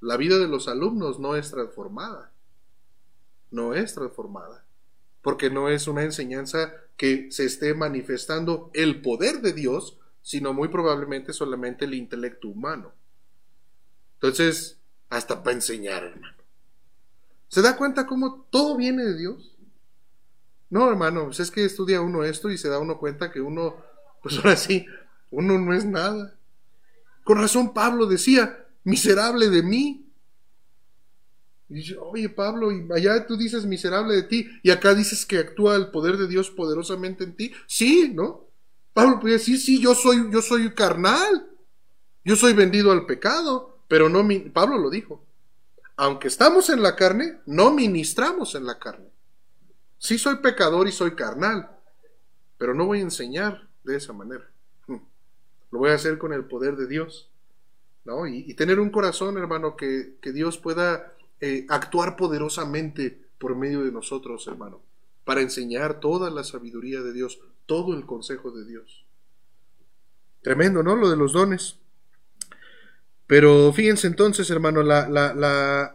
[0.00, 2.32] la vida de los alumnos no es transformada.
[3.50, 4.64] No es transformada.
[5.22, 10.68] Porque no es una enseñanza que se esté manifestando el poder de Dios, sino muy
[10.68, 12.92] probablemente solamente el intelecto humano.
[14.14, 14.78] Entonces,
[15.10, 16.36] hasta para enseñar, hermano.
[17.48, 19.56] ¿Se da cuenta cómo todo viene de Dios?
[20.70, 23.76] No, hermano, pues es que estudia uno esto y se da uno cuenta que uno,
[24.22, 24.86] pues ahora sí,
[25.30, 26.34] uno no es nada.
[27.24, 30.06] Con razón Pablo decía, miserable de mí.
[31.68, 35.38] Y dice, oye Pablo, y allá tú dices miserable de ti, y acá dices que
[35.38, 37.52] actúa el poder de Dios poderosamente en ti.
[37.66, 38.46] Sí, ¿no?
[38.94, 41.50] Pablo podía decir, sí, yo soy, yo soy carnal,
[42.24, 45.22] yo soy vendido al pecado, pero no, Pablo lo dijo,
[45.96, 49.10] aunque estamos en la carne, no ministramos en la carne.
[49.98, 51.70] Sí soy pecador y soy carnal,
[52.56, 54.48] pero no voy a enseñar de esa manera.
[55.70, 57.28] Lo voy a hacer con el poder de Dios.
[58.26, 64.46] Y, tener un corazón, hermano, que, Dios pueda eh, actuar poderosamente por medio de nosotros,
[64.46, 64.80] hermano,
[65.24, 69.04] para enseñar toda la sabiduría de Dios, todo el consejo de Dios.
[70.42, 70.96] Tremendo, ¿no?
[70.96, 71.76] Lo de los dones.
[73.26, 75.34] Pero fíjense entonces, hermano, la, la,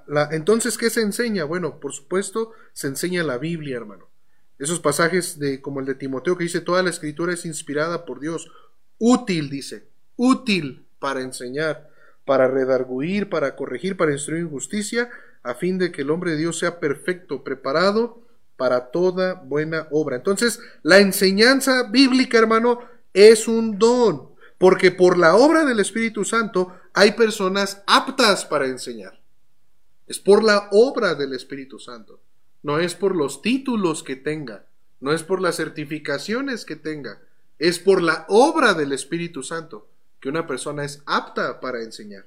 [0.06, 1.46] la, entonces, ¿qué se enseña?
[1.46, 4.08] Bueno, por supuesto, se enseña la Biblia, hermano.
[4.60, 8.20] Esos pasajes de, como el de Timoteo que dice, toda la escritura es inspirada por
[8.20, 8.52] Dios.
[9.00, 11.90] Útil, dice, útil para enseñar,
[12.26, 15.10] para redarguir, para corregir, para instruir justicia,
[15.44, 18.22] a fin de que el hombre de Dios sea perfecto, preparado
[18.56, 20.16] para toda buena obra.
[20.16, 22.80] Entonces, la enseñanza bíblica, hermano,
[23.14, 29.20] es un don, porque por la obra del Espíritu Santo hay personas aptas para enseñar.
[30.08, 32.22] Es por la obra del Espíritu Santo,
[32.62, 34.66] no es por los títulos que tenga,
[35.00, 37.20] no es por las certificaciones que tenga,
[37.60, 39.90] es por la obra del Espíritu Santo
[40.24, 42.26] que una persona es apta para enseñar.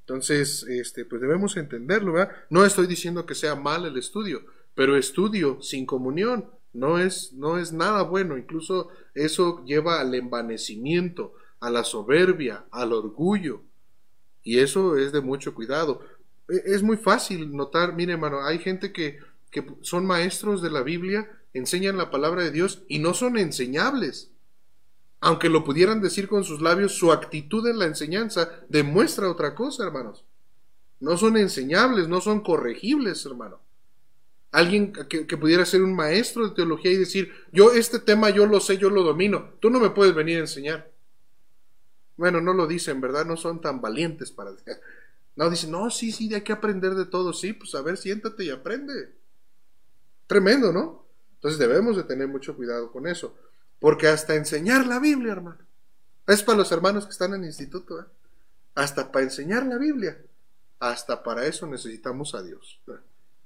[0.00, 2.36] Entonces, este, pues debemos entenderlo, ¿verdad?
[2.50, 4.44] No estoy diciendo que sea mal el estudio,
[4.74, 6.44] pero estudio sin comunión
[6.74, 12.92] no es, no es nada bueno, incluso eso lleva al envanecimiento, a la soberbia, al
[12.92, 13.62] orgullo,
[14.42, 16.02] y eso es de mucho cuidado.
[16.50, 19.20] E, es muy fácil notar, mire hermano, hay gente que,
[19.50, 24.32] que son maestros de la Biblia, enseñan la palabra de Dios y no son enseñables.
[25.20, 29.84] Aunque lo pudieran decir con sus labios, su actitud en la enseñanza demuestra otra cosa,
[29.84, 30.24] hermanos.
[31.00, 33.60] No son enseñables, no son corregibles, hermano.
[34.50, 38.60] Alguien que, pudiera ser un maestro de teología y decir, yo este tema yo lo
[38.60, 40.90] sé, yo lo domino, tú no me puedes venir a enseñar.
[42.16, 43.26] Bueno, no lo dicen, ¿verdad?
[43.26, 44.52] No son tan valientes para...
[45.36, 48.42] No, dicen, no, sí, sí, hay que aprender de todo, sí, pues a ver, siéntate
[48.42, 49.14] y aprende.
[50.26, 51.06] Tremendo, ¿no?
[51.34, 53.36] Entonces debemos de tener mucho cuidado con eso.
[53.78, 55.58] Porque hasta enseñar la Biblia, hermano.
[56.26, 58.00] Es para los hermanos que están en el instituto.
[58.00, 58.04] ¿eh?
[58.74, 60.18] Hasta para enseñar la Biblia.
[60.80, 62.80] Hasta para eso necesitamos a Dios.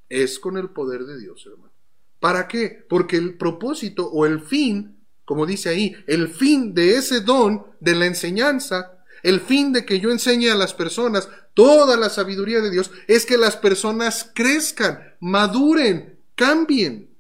[0.09, 1.73] Es con el poder de Dios, hermano.
[2.21, 2.85] ¿Para qué?
[2.89, 7.95] Porque el propósito o el fin, como dice ahí, el fin de ese don de
[7.95, 12.71] la enseñanza, el fin de que yo enseñe a las personas toda la sabiduría de
[12.71, 17.11] Dios, es que las personas crezcan, maduren, cambien.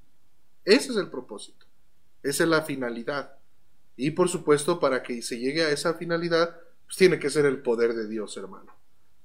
[0.64, 1.61] Ese es el propósito.
[2.22, 3.32] Esa es la finalidad.
[3.96, 6.56] Y por supuesto, para que se llegue a esa finalidad,
[6.86, 8.74] pues tiene que ser el poder de Dios, hermano.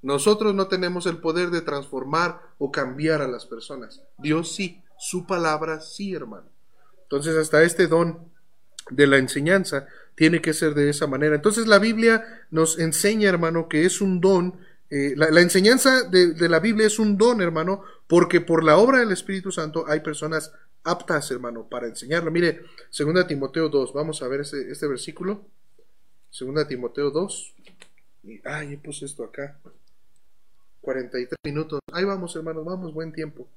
[0.02, 4.02] Nosotros no tenemos el poder de transformar o cambiar a las personas.
[4.18, 6.48] Dios sí, su palabra sí, hermano.
[7.04, 8.32] Entonces, hasta este don
[8.90, 11.36] de la enseñanza tiene que ser de esa manera.
[11.36, 16.48] Entonces, la Biblia nos enseña, hermano, que es un don eh, la, enseñanza de, de,
[16.48, 20.54] la Biblia es un don, hermano, porque por la obra del Espíritu Santo hay personas
[20.88, 22.32] aptas, hermano, para enseñarlo.
[22.32, 22.62] Mire,
[22.98, 25.46] 2 Timoteo 2, vamos a ver este, este versículo.
[26.40, 27.54] 2 Timoteo 2.
[28.24, 29.60] Y, ay, puse esto acá.
[30.82, 31.80] 43 minutos.
[31.92, 33.48] Ahí vamos, hermanos, vamos, buen tiempo.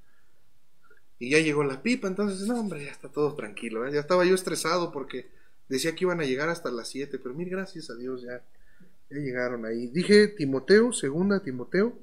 [1.20, 3.86] Y ya llegó la pipa, entonces, no, hombre, ya está todo tranquilo.
[3.86, 3.92] ¿eh?
[3.92, 5.28] Ya estaba yo estresado porque
[5.68, 8.42] decía que iban a llegar hasta las 7, pero mil gracias a Dios ya,
[9.10, 9.86] ya llegaron ahí.
[9.86, 11.96] Dije Timoteo, segunda Timoteo.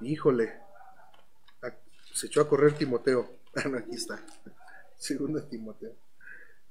[0.00, 0.52] Híjole,
[2.12, 3.38] se echó a correr Timoteo.
[3.52, 4.24] Ah, no, aquí está.
[4.96, 5.92] Segunda Timoteo.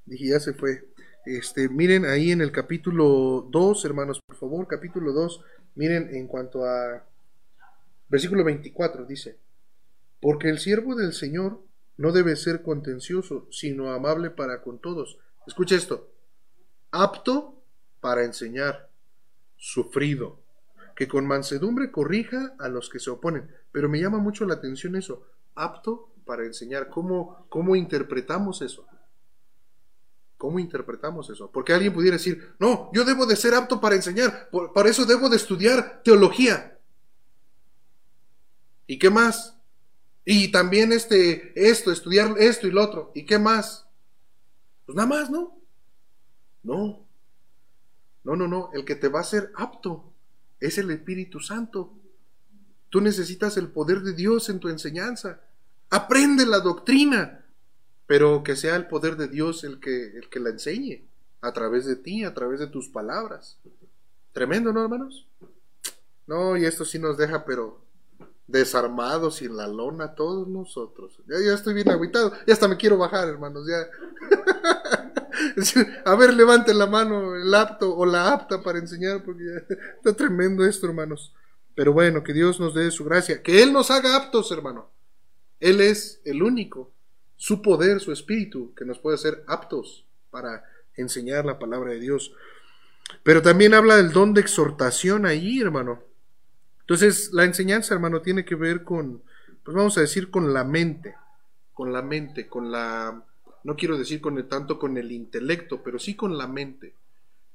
[0.06, 0.88] Dije, ya se fue.
[1.26, 5.44] Este, miren ahí en el capítulo 2, hermanos, por favor, capítulo 2,
[5.76, 7.04] miren en cuanto a
[8.08, 9.38] versículo 24, dice,
[10.22, 11.62] porque el siervo del Señor
[11.98, 15.18] no debe ser contencioso, sino amable para con todos.
[15.46, 16.10] Escucha esto,
[16.92, 17.62] apto
[18.00, 18.90] para enseñar,
[19.58, 20.40] sufrido,
[21.00, 23.50] que con mansedumbre corrija a los que se oponen.
[23.72, 25.26] Pero me llama mucho la atención eso,
[25.56, 26.90] apto para enseñar.
[26.90, 28.86] ¿Cómo, cómo interpretamos eso?
[30.38, 31.50] ¿Cómo interpretamos eso?
[31.54, 35.30] Porque alguien pudiera decir, no, yo debo de ser apto para enseñar, para eso debo
[35.30, 36.78] de estudiar teología.
[38.86, 39.58] ¿Y qué más?
[40.26, 43.14] Y también este, esto, estudiar esto y lo otro.
[43.16, 43.88] ¿Y qué más?
[44.86, 45.62] Pues nada más, ¿no?
[46.62, 47.08] No.
[48.26, 48.70] No, no, no.
[48.74, 50.09] El que te va a ser apto
[50.60, 51.94] es el Espíritu Santo.
[52.90, 55.42] Tú necesitas el poder de Dios en tu enseñanza.
[55.90, 57.46] Aprende la doctrina,
[58.08, 61.04] pero que sea el poder de Dios el que, el que la enseñe
[61.42, 63.58] a través de ti, a través de tus palabras.
[64.34, 65.28] Tremendo, ¿no, hermanos?
[66.28, 67.82] No, y esto sí nos deja, pero
[68.50, 71.22] desarmados y en la lona todos nosotros.
[71.28, 73.88] Ya, estoy bien aguitado, ya hasta me quiero bajar, hermanos, ya.
[76.06, 79.44] A ver, levanten la mano, el apto o la apta para enseñar, porque
[79.98, 81.34] está tremendo esto, hermanos.
[81.76, 84.92] Pero bueno, que Dios nos dé su gracia, que Él nos haga aptos, hermano.
[85.60, 86.92] Él es el único,
[87.36, 90.64] su poder, su espíritu, que nos puede hacer aptos para
[90.96, 92.34] enseñar la palabra de Dios.
[93.24, 96.09] Pero también habla del don de exhortación allí, hermano.
[96.90, 99.22] Entonces, la enseñanza, hermano, tiene que ver con,
[99.64, 101.14] pues vamos a decir, con la mente,
[101.72, 103.24] con la mente, con la,
[103.64, 106.96] no quiero decir con el, tanto con el intelecto, pero sí con la mente.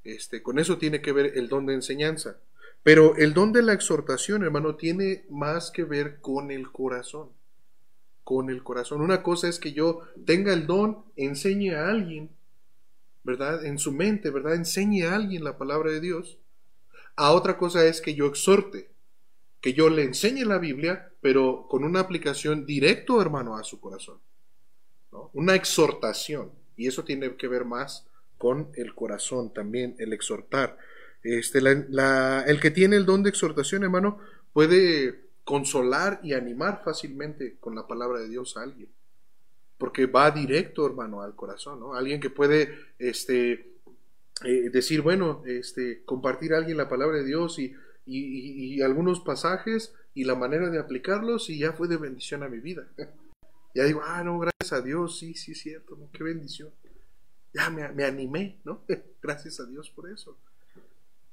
[0.05, 2.37] Este, con eso tiene que ver el don de enseñanza.
[2.85, 7.30] Pero el don de la exhortación, hermano, tiene más que ver con el corazón.
[8.22, 9.01] Con el corazón.
[9.01, 12.30] Una cosa es que yo tenga el don, enseñe a alguien,
[13.24, 13.64] ¿verdad?
[13.64, 14.55] En su mente, ¿verdad?
[14.55, 16.39] Enseñe a alguien la palabra de Dios.
[17.16, 18.93] A otra cosa es que yo exhorte,
[19.65, 24.19] que yo le enseñe la Biblia, pero con una aplicación directo, hermano, a su corazón.
[25.33, 26.53] Una exhortación.
[26.77, 28.07] Y eso tiene que ver más
[28.37, 30.77] con el corazón también, el exhortar.
[31.23, 34.19] Este, el que tiene el don de exhortación, hermano,
[34.53, 38.91] puede consolar y animar fácilmente con la palabra de Dios a alguien.
[39.79, 41.95] Porque va directo, hermano, al corazón, ¿no?
[41.95, 43.73] Alguien que puede este,
[44.45, 47.75] eh, decir, bueno, este, compartir a alguien la palabra de Dios y
[48.07, 52.61] y, algunos pasajes y la manera de aplicarlos y ya fue de bendición a mi
[52.61, 52.87] vida.
[53.75, 56.71] ya digo, ah, no, gracias a Dios, sí, sí, cierto, qué bendición.
[57.53, 58.83] Ya me, me animé, ¿no?
[59.23, 60.37] gracias a Dios por eso.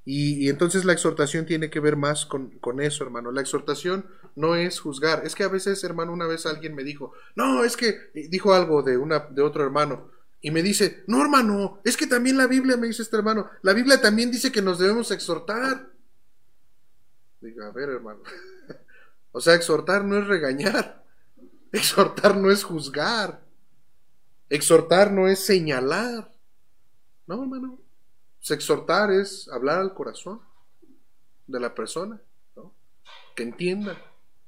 [0.04, 3.32] Y, entonces la exhortación tiene que ver más con, con, eso, hermano.
[3.32, 4.06] La exhortación
[4.36, 5.24] no es juzgar.
[5.26, 8.82] Es que a veces, hermano, una vez alguien me dijo, no, es que dijo algo
[8.82, 10.10] de, una, de otro hermano.
[10.42, 13.74] Y me dice, no, hermano, es que también la Biblia, me dice este hermano, la
[13.74, 15.91] Biblia también dice que nos debemos exhortar.
[17.42, 18.22] Diga, a ver, hermano.
[19.32, 21.04] o sea, exhortar no es regañar.
[21.72, 23.42] Exhortar no es juzgar.
[24.50, 26.32] Exhortar no es señalar.
[27.26, 27.80] No, hermano.
[28.50, 30.42] exhortar es hablar al corazón
[31.48, 32.22] de la persona,
[32.56, 32.74] ¿no?
[33.36, 33.98] Que entienda.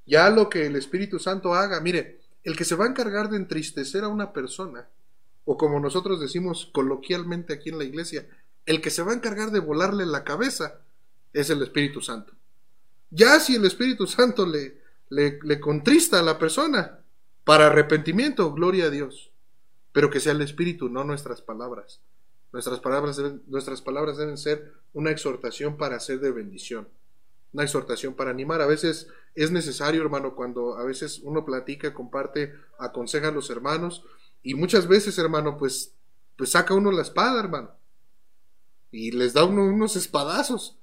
[0.06, 3.38] Ya lo que el Espíritu Santo haga, mire, el que se va a encargar de
[3.38, 4.90] entristecer a una persona,
[5.46, 8.28] o como nosotros decimos coloquialmente aquí en la iglesia,
[8.66, 10.82] el que se va a encargar de volarle la cabeza
[11.32, 12.34] es el Espíritu Santo.
[13.16, 17.00] Ya si el Espíritu Santo le, le, contrista a la persona
[17.44, 19.32] para arrepentimiento, gloria a Dios.
[19.92, 22.02] Pero que sea el Espíritu, no nuestras palabras.
[22.52, 26.88] Nuestras palabras, deben, nuestras palabras deben ser una exhortación para ser de bendición,
[27.52, 28.62] una exhortación para animar.
[28.62, 34.04] A veces es necesario, hermano, cuando a veces uno platica, comparte, aconseja a los hermanos,
[34.42, 35.94] y muchas veces, hermano, pues,
[36.36, 37.70] pues saca uno la espada, hermano,
[38.92, 40.78] y les da uno unos espadazos.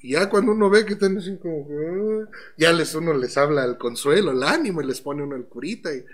[0.00, 3.64] Y ya cuando uno ve que están así como, ah", ya les, uno les habla
[3.64, 5.92] el consuelo, el ánimo, y les pone uno el curita.
[5.94, 6.04] Y,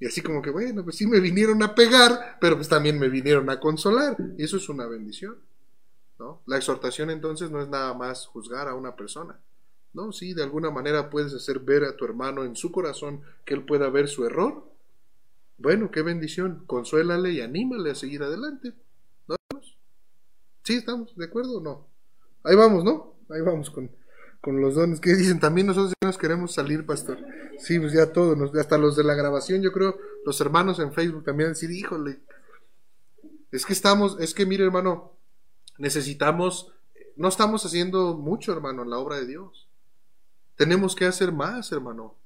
[0.00, 3.08] Y así como que, bueno, pues sí me vinieron a pegar, pero pues también me
[3.08, 4.16] vinieron a consolar.
[4.36, 5.36] Y eso es una bendición.
[6.18, 6.42] ¿no?
[6.46, 9.38] La exhortación entonces no es nada más juzgar a una persona.
[9.92, 13.54] No, sí, de alguna manera puedes hacer ver a tu hermano en su corazón que
[13.54, 14.64] él pueda ver su error.
[15.58, 16.64] Bueno, qué bendición.
[16.66, 18.72] Consuélale y anímale a seguir adelante.
[19.28, 19.36] ¿No?
[20.64, 21.86] ¿Sí estamos de acuerdo o no?
[22.44, 23.14] Ahí vamos, ¿no?
[23.32, 23.90] Ahí vamos con,
[24.40, 25.40] con los dones que dicen.
[25.40, 27.18] También nosotros ya nos queremos salir, pastor.
[27.58, 31.24] Sí, pues ya todos, hasta los de la grabación, yo creo, los hermanos en Facebook
[31.24, 32.20] también decir, híjole,
[33.50, 35.12] es que estamos, es que mire, hermano,
[35.78, 36.72] necesitamos,
[37.16, 39.68] no estamos haciendo mucho, hermano, en la obra de Dios.
[40.56, 42.16] Tenemos que hacer más, hermano.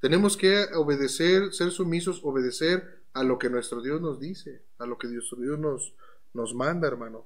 [0.00, 4.98] Tenemos que obedecer, ser sumisos, obedecer a lo que nuestro Dios nos dice, a lo
[4.98, 5.94] que nuestro Dios nos,
[6.34, 7.24] nos manda, hermano.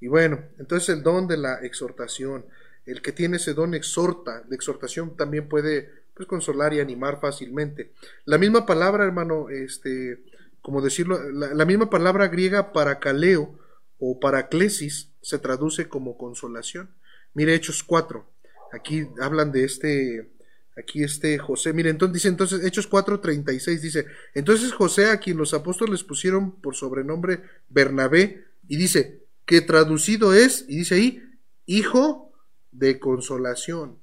[0.00, 2.44] Y bueno, entonces el don de la exhortación,
[2.84, 7.92] el que tiene ese don exhorta, de exhortación también puede pues, consolar y animar fácilmente.
[8.24, 10.22] La misma palabra, hermano, este,
[10.60, 13.58] como decirlo, la, misma palabra griega para caleo
[13.98, 16.90] o paraclesis se traduce como consolación.
[17.34, 18.26] Mire Hechos 4,
[18.72, 20.30] Aquí hablan de este,
[20.76, 21.72] aquí este José.
[21.72, 26.74] Mire, entonces dice, entonces, Hechos 4:36 dice, entonces José a quien los apóstoles pusieron por
[26.74, 31.22] sobrenombre Bernabé, y dice, que traducido es, y dice ahí,
[31.66, 32.32] hijo
[32.72, 33.98] de consolación,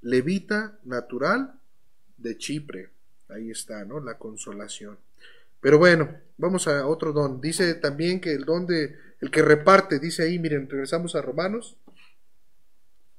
[0.00, 1.54] levita natural
[2.16, 2.90] de Chipre.
[3.28, 4.00] Ahí está, ¿no?
[4.00, 4.98] La consolación.
[5.60, 7.40] Pero bueno, vamos a otro don.
[7.40, 11.76] Dice también que el don de, el que reparte, dice ahí, miren, regresamos a Romanos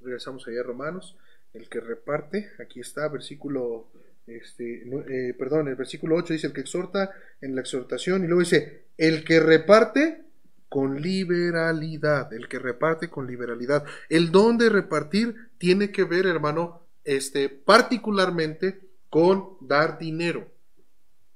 [0.06, 1.16] regresamos allá a Romanos,
[1.52, 3.88] el que reparte, aquí está, versículo,
[4.26, 7.10] este, eh, perdón, el versículo 8 dice el que exhorta
[7.40, 10.24] en la exhortación y luego dice, el que reparte
[10.68, 13.84] con liberalidad, el que reparte con liberalidad.
[14.08, 20.50] El don de repartir tiene que ver, hermano, este, particularmente con dar dinero.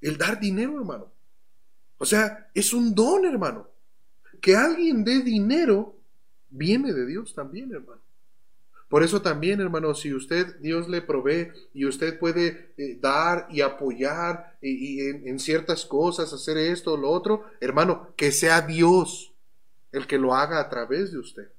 [0.01, 1.11] El dar dinero, hermano.
[1.97, 3.69] O sea, es un don, hermano.
[4.41, 5.95] Que alguien dé dinero
[6.49, 8.01] viene de Dios también, hermano.
[8.91, 13.61] Por eso también, hermano, si usted, Dios le provee y usted puede eh, dar y
[13.61, 19.33] apoyar y, en, ciertas cosas, hacer esto o lo otro, hermano, que sea Dios
[19.93, 21.53] el que lo haga a través de usted.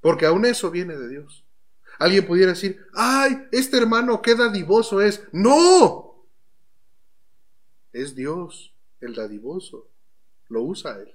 [0.00, 1.44] Porque aún eso viene de Dios.
[1.98, 5.24] Alguien pudiera decir, ay, este hermano qué dadivoso es.
[5.32, 6.28] No.
[7.92, 9.88] Es Dios el dadivoso.
[10.48, 11.12] Lo usa Él.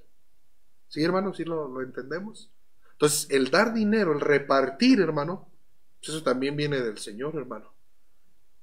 [0.89, 1.33] ¿Sí, hermano?
[1.33, 2.51] ¿Sí lo, lo entendemos?
[2.97, 5.47] Entonces, el dar dinero, el repartir, hermano,
[5.99, 7.71] pues eso también viene del Señor, hermano.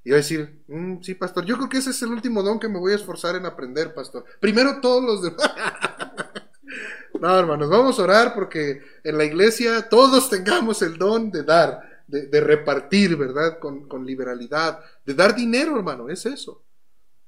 [0.03, 2.59] Y va a decir, mm, sí, pastor, yo creo que ese es el último don
[2.59, 4.25] que me voy a esforzar en aprender, pastor.
[4.41, 5.53] Primero todos los demás.
[7.21, 12.03] no, hermanos, vamos a orar porque en la iglesia todos tengamos el don de dar,
[12.09, 13.61] de, repartir, ¿verdad?
[13.61, 16.64] Con, con liberalidad, de dar dinero, hermano, es eso.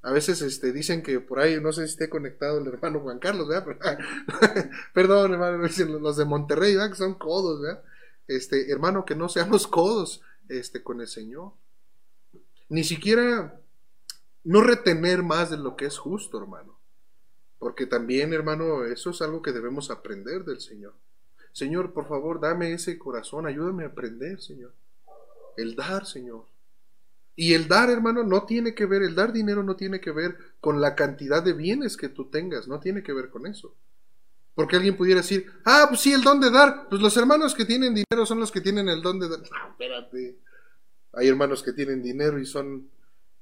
[0.06, 3.18] A veces este, dicen que por ahí, no sé si esté conectado el hermano Juan
[3.18, 3.98] Carlos, ¿verdad?
[4.94, 5.66] Perdón, hermano,
[5.98, 6.90] los de Monterrey, ¿verdad?
[6.90, 7.82] Que son codos, ¿verdad?
[8.28, 11.54] Este, hermano, que no seamos codos este, con el Señor.
[12.68, 13.60] Ni siquiera
[14.44, 16.78] no retener más de lo que es justo, hermano.
[17.58, 20.94] Porque también, hermano, eso es algo que debemos aprender del Señor.
[21.50, 24.72] Señor, por favor, dame ese corazón, ayúdame a aprender, Señor.
[25.56, 26.44] El dar, Señor.
[27.36, 30.38] Y el dar, hermano, no tiene que ver, el dar dinero no tiene que ver
[30.58, 33.74] con la cantidad de bienes que tú tengas, no tiene que ver con eso.
[34.54, 37.66] Porque alguien pudiera decir, ah, pues sí, el don de dar, pues los hermanos que
[37.66, 39.40] tienen dinero son los que tienen el don de dar.
[39.40, 40.38] No, espérate.
[41.12, 42.88] Hay hermanos que tienen dinero y son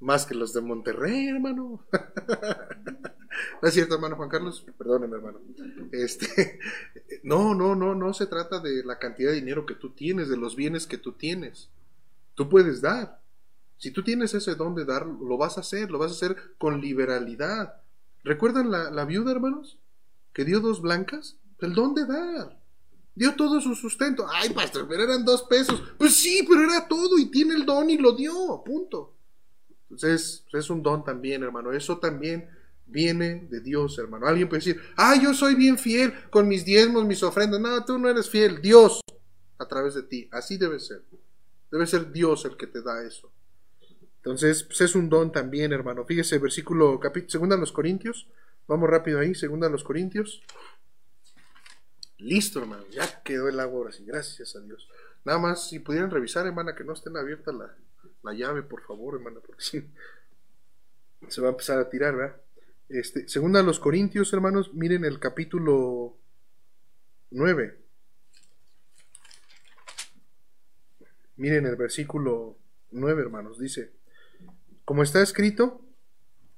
[0.01, 1.87] más que los de Monterrey, hermano.
[3.63, 4.67] ¿No es cierto, hermano Juan Carlos?
[4.77, 5.41] Perdóneme, hermano.
[5.93, 6.59] Este,
[7.23, 10.37] no, no, no, no se trata de la cantidad de dinero que tú tienes, de
[10.37, 11.71] los bienes que tú tienes.
[12.35, 13.24] Tú puedes dar.
[13.79, 16.37] Si tú tienes ese don de dar, lo vas a hacer, lo vas a hacer
[16.59, 17.83] con liberalidad.
[18.23, 19.79] ¿Recuerdan la, viuda, hermanos?
[20.33, 21.37] Que dio dos blancas.
[21.59, 22.59] El don de dar.
[23.15, 24.27] Dio todo su sustento.
[24.29, 25.83] Ay, pastor, pero eran dos pesos.
[25.99, 28.63] Pues sí, pero era todo y tiene el don y lo dio.
[28.65, 29.15] Punto.
[29.91, 31.73] Entonces, es un don también, hermano.
[31.73, 32.49] Eso también
[32.87, 34.27] viene de Dios, hermano.
[34.27, 37.61] Alguien puede decir, ah, yo soy bien fiel con mis diezmos, mis ofrendas.
[37.61, 38.61] No, tú no eres fiel.
[38.61, 39.01] Dios
[39.59, 40.29] a través de ti.
[40.33, 41.03] Así debe ser.
[41.71, 43.31] Debe ser Dios el que te da eso.
[44.25, 46.07] Entonces, pues es un don también, hermano.
[46.07, 48.27] Fíjese, versículo, capítulo, segunda a los Corintios.
[48.67, 50.43] Vamos rápido ahí, segunda a los Corintios.
[52.17, 52.85] Listo, hermano.
[52.91, 54.03] Ya quedó el agua ahora sí.
[54.07, 54.89] Gracias a Dios.
[55.27, 57.77] Nada más, si pudieran revisar, hermana, que no estén abiertas la,
[58.23, 59.91] la llave, por favor, hermana, porque si
[61.29, 62.41] se va a empezar a tirar, ¿verdad?
[62.89, 66.17] Este, segunda a los Corintios, hermanos, miren el capítulo
[67.31, 67.79] 9.
[71.37, 72.57] Miren el versículo
[72.91, 73.93] 9, hermanos, dice,
[74.85, 75.81] como está escrito,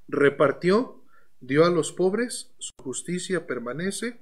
[0.09, 1.03] repartió,
[1.41, 4.21] dio a los pobres, su justicia permanece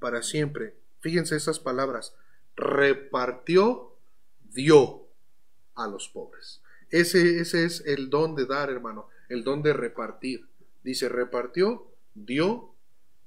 [0.00, 0.76] para siempre.
[1.00, 2.14] Fíjense esas palabras,
[2.56, 3.96] repartió,
[4.40, 5.08] dio
[5.74, 6.62] a los pobres.
[6.90, 10.48] Ese, ese es el don de dar, hermano, el don de repartir.
[10.82, 12.74] Dice, repartió, dio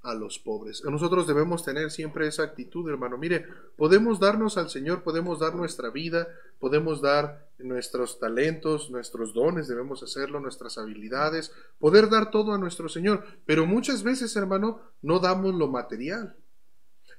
[0.04, 0.84] a los pobres.
[0.84, 3.18] Nosotros debemos tener siempre esa actitud, hermano.
[3.18, 3.46] Mire,
[3.78, 6.28] podemos darnos al Señor, podemos dar nuestra vida,
[6.60, 12.90] podemos dar nuestros talentos, nuestros dones, debemos hacerlo, nuestras habilidades, poder dar todo a nuestro
[12.90, 13.24] Señor.
[13.46, 16.36] Pero muchas veces, hermano, no damos lo material.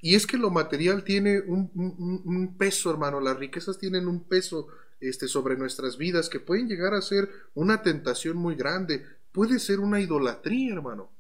[0.01, 4.67] Y es que lo material tiene un, un peso, hermano, las riquezas tienen un peso
[5.03, 9.81] este, sobre nuestras vidas que pueden llegar a ser una tentación muy grande, puede ser
[9.81, 11.11] una idolatría, hermano.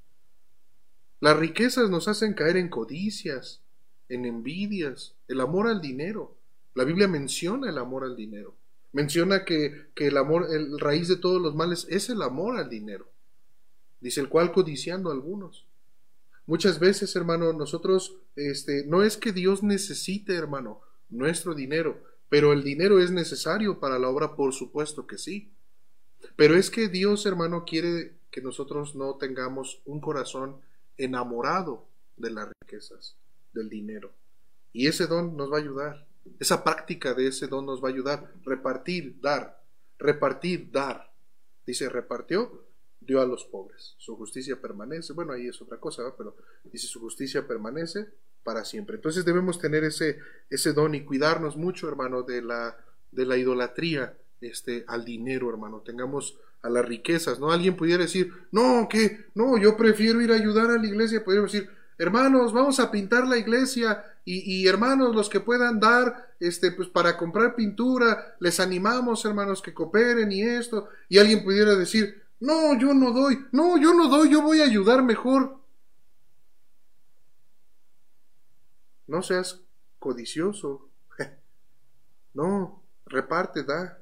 [1.22, 3.60] Las riquezas nos hacen caer en codicias,
[4.08, 6.36] en envidias, el amor al dinero.
[6.74, 8.56] La Biblia menciona el amor al dinero.
[8.90, 12.68] Menciona que, que el amor, el raíz de todos los males es el amor al
[12.68, 13.08] dinero.
[14.00, 15.64] Dice el cual codiciando a algunos.
[16.44, 22.64] Muchas veces, hermano, nosotros, este, no es que Dios necesite, hermano, nuestro dinero, pero el
[22.64, 25.52] dinero es necesario para la obra, por supuesto que sí.
[26.34, 30.56] Pero es que Dios, hermano, quiere que nosotros no tengamos un corazón
[30.97, 33.16] enamorado de las riquezas,
[33.53, 34.12] del dinero.
[34.72, 36.07] Y ese don nos va a ayudar.
[36.38, 38.32] Esa práctica de ese don nos va a ayudar.
[38.45, 39.62] Repartir, dar.
[39.99, 41.12] Repartir, dar.
[41.66, 42.66] Dice, repartió,
[43.01, 43.95] dio a los pobres.
[43.99, 45.12] Su justicia permanece.
[45.12, 48.09] Bueno, ahí es otra cosa, pero dice, su justicia permanece
[48.43, 48.97] para siempre.
[48.97, 50.18] Entonces debemos tener ese,
[50.51, 52.76] ese don y cuidarnos mucho, hermano, de la,
[53.11, 55.80] de la idolatría este, al dinero, hermano.
[55.80, 57.50] Tengamos a las riquezas, ¿no?
[57.50, 61.24] Alguien pudiera decir, no, que, no, yo prefiero ir a ayudar a la iglesia.
[61.24, 66.34] Podría decir, hermanos, vamos a pintar la iglesia y, y, hermanos, los que puedan dar,
[66.38, 70.88] este, pues para comprar pintura, les animamos, hermanos, que cooperen y esto.
[71.08, 74.64] Y alguien pudiera decir, no, yo no doy, no, yo no doy, yo voy a
[74.64, 75.58] ayudar mejor.
[79.06, 79.60] No seas
[79.98, 80.88] codicioso.
[82.34, 84.01] No, reparte, da.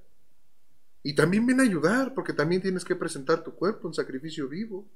[1.02, 4.86] Y también ven a ayudar, porque también tienes que presentar tu cuerpo en sacrificio vivo.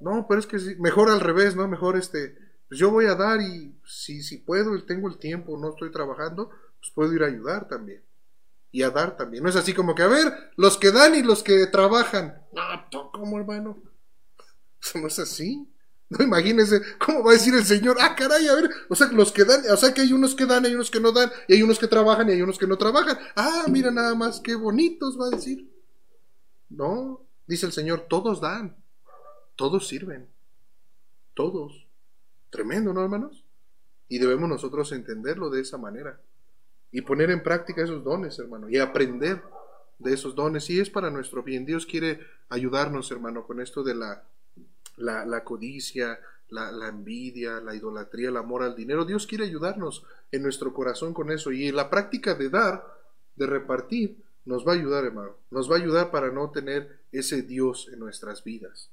[0.00, 1.66] No, pero es que mejor al revés, ¿no?
[1.66, 2.36] Mejor este,
[2.68, 6.50] pues yo voy a dar y si, si puedo tengo el tiempo, no estoy trabajando,
[6.78, 8.02] pues puedo ir a ayudar también.
[8.70, 9.42] Y a dar también.
[9.42, 12.42] No es así como que, a ver, los que dan y los que trabajan.
[12.52, 13.82] No, ¿cómo, hermano?
[14.82, 15.66] Eso no es así.
[16.18, 19.30] No imagínense cómo va a decir el Señor, ah, caray, a ver, o sea, los
[19.30, 21.54] que dan, o sea que hay unos que dan, hay unos que no dan, y
[21.54, 23.18] hay unos que trabajan y hay unos que no trabajan.
[23.36, 25.70] Ah, mira nada más, qué bonitos va a decir.
[26.70, 28.76] No, dice el Señor, todos dan,
[29.56, 30.28] todos sirven,
[31.34, 31.86] todos.
[32.50, 33.44] Tremendo, ¿no, hermanos?
[34.08, 36.18] Y debemos nosotros entenderlo de esa manera
[36.90, 39.42] y poner en práctica esos dones, hermano, y aprender
[39.98, 40.70] de esos dones.
[40.70, 41.66] Y es para nuestro bien.
[41.66, 44.24] Dios quiere ayudarnos, hermano, con esto de la
[44.98, 49.04] la, codicia, la, envidia, la idolatría, el amor al dinero.
[49.04, 51.52] Dios quiere ayudarnos en nuestro corazón con eso.
[51.52, 52.84] Y la práctica de dar,
[53.36, 55.36] de repartir, nos va a ayudar, hermano.
[55.50, 58.90] Nos va a ayudar para no tener ese Dios en nuestras vidas.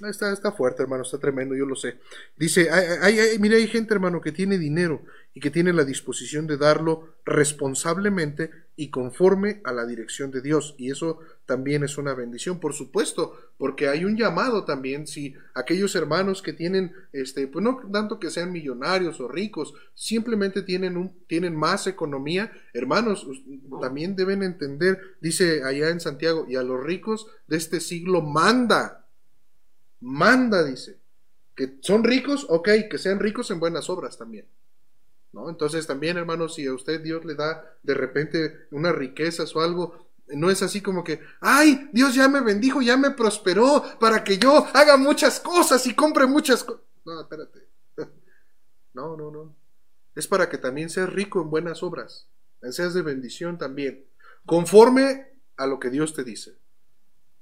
[0.00, 1.98] Está, está fuerte, hermano, está tremendo, yo lo sé.
[2.36, 5.02] Dice, hay, hay, mire, hay gente, hermano, que tiene dinero
[5.34, 10.74] y que tiene la disposición de darlo responsablemente y conforme a la dirección de Dios.
[10.78, 15.94] Y eso también es una bendición, por supuesto, porque hay un llamado también, si aquellos
[15.94, 21.24] hermanos que tienen, este, pues no tanto que sean millonarios o ricos, simplemente tienen, un,
[21.26, 23.26] tienen más economía, hermanos,
[23.80, 29.02] también deben entender, dice allá en Santiago, y a los ricos de este siglo manda
[30.02, 30.98] manda, dice.
[31.54, 34.46] Que son ricos, ok, que sean ricos en buenas obras también.
[35.32, 35.48] ¿No?
[35.48, 40.08] Entonces también, hermanos, si a usted Dios le da de repente unas riquezas o algo,
[40.28, 44.38] no es así como que, ay, Dios ya me bendijo, ya me prosperó para que
[44.38, 46.82] yo haga muchas cosas y compre muchas cosas.
[47.04, 47.68] No, espérate.
[48.94, 49.56] No, no, no.
[50.14, 52.28] Es para que también seas rico en buenas obras,
[52.70, 54.04] seas de bendición también,
[54.44, 56.61] conforme a lo que Dios te dice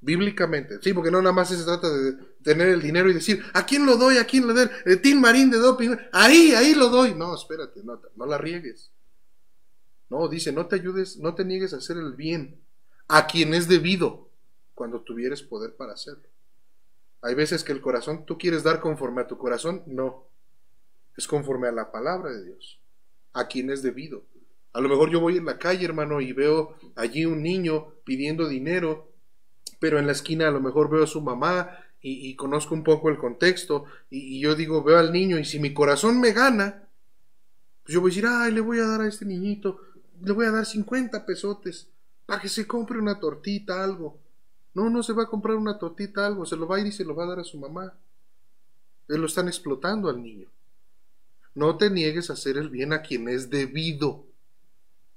[0.00, 0.78] bíblicamente.
[0.82, 3.86] Sí, porque no nada más se trata de tener el dinero y decir, ¿a quién
[3.86, 4.18] lo doy?
[4.18, 4.68] ¿A quién lo doy?
[4.84, 5.96] El Tim Marín de doping.
[6.12, 7.14] Ahí, ahí lo doy.
[7.14, 8.90] No, espérate, no, no la riegues.
[10.08, 12.60] No, dice, no te ayudes, no te niegues a hacer el bien
[13.08, 14.28] a quien es debido
[14.74, 16.28] cuando tuvieres poder para hacerlo.
[17.22, 20.26] Hay veces que el corazón, tú quieres dar conforme a tu corazón, no.
[21.16, 22.80] Es conforme a la palabra de Dios,
[23.32, 24.24] a quien es debido.
[24.72, 28.48] A lo mejor yo voy en la calle, hermano, y veo allí un niño pidiendo
[28.48, 29.09] dinero
[29.80, 33.10] pero en la esquina a lo mejor veo a su mamá y, conozco un poco
[33.10, 36.88] el contexto y, yo digo, veo al niño y si mi corazón me gana,
[37.82, 39.80] pues yo voy a decir, ay, le voy a dar a este niñito,
[40.22, 41.88] le voy a dar 50 pesotes
[42.26, 44.18] para que se compre una tortita, algo.
[44.72, 46.92] No, no se va a comprar una tortita, algo, se lo va a ir y
[46.92, 47.92] se lo va a dar a su mamá.
[49.08, 50.48] Él lo están explotando al niño.
[51.54, 54.24] No te niegues a hacer el bien a quien es debido.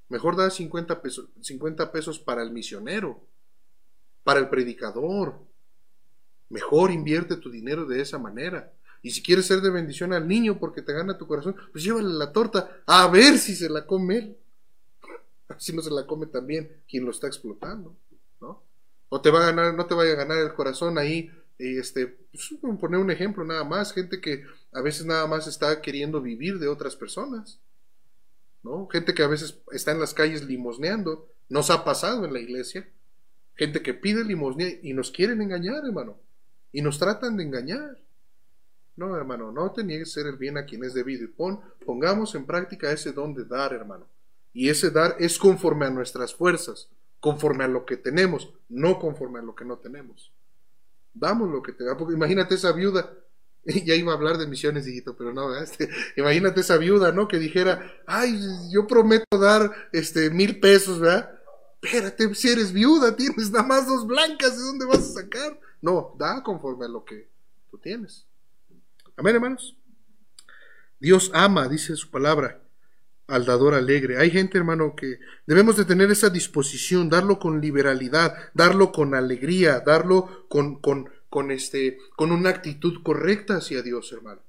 [0.09, 3.21] Mejor da 50 pesos, 50 pesos para el misionero,
[4.23, 5.39] para el predicador.
[6.49, 8.73] Mejor invierte tu dinero de esa manera.
[9.01, 12.13] Y si quieres ser de bendición al niño porque te gana tu corazón, pues llévale
[12.13, 14.37] la torta a ver si se la come él.
[15.59, 17.95] Si no se la come también quien lo está explotando,
[18.41, 18.63] ¿no?
[19.09, 22.55] O te va a ganar, no te vaya a ganar el corazón ahí, este, pues,
[22.79, 26.67] poner un ejemplo nada más, gente que a veces nada más está queriendo vivir de
[26.67, 27.59] otras personas,
[28.63, 28.87] ¿no?
[28.87, 32.89] Gente que a veces está en las calles limosneando, nos ha pasado en la iglesia,
[33.55, 36.17] gente que pide limosnea y nos quieren engañar, hermano,
[36.71, 37.97] y nos tratan de engañar.
[38.95, 42.35] No, hermano, no te niegues ser el bien a quien es debido y pon, pongamos
[42.35, 44.07] en práctica ese don de dar, hermano.
[44.53, 46.89] Y ese dar es conforme a nuestras fuerzas,
[47.19, 50.31] conforme a lo que tenemos, no conforme a lo que no tenemos.
[51.13, 53.11] Damos lo que te da, porque imagínate esa viuda,
[53.65, 57.27] ya iba a hablar de misiones, hijito, pero no, este, imagínate esa viuda, ¿no?
[57.27, 58.39] Que dijera, ay,
[58.71, 61.39] yo prometo dar este mil pesos, ¿verdad?
[61.83, 65.59] Espérate, si eres viuda, tienes nada más dos blancas, ¿de dónde vas a sacar?
[65.81, 67.29] No, da conforme a lo que
[67.69, 68.25] tú tienes.
[69.17, 69.75] Amén, hermanos.
[70.97, 72.63] Dios ama, dice su palabra,
[73.27, 74.17] al dador alegre.
[74.17, 79.81] Hay gente, hermano, que debemos de tener esa disposición, darlo con liberalidad, darlo con alegría,
[79.81, 84.41] darlo con, con, con, este, con una actitud correcta hacia Dios, hermano.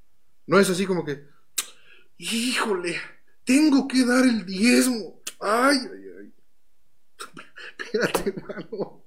[0.46, 1.26] No es así como que,
[2.16, 2.96] híjole,
[3.44, 5.20] tengo que dar el diezmo.
[5.40, 6.03] Ay, ay, ay.
[7.78, 9.02] Espérate, hermano.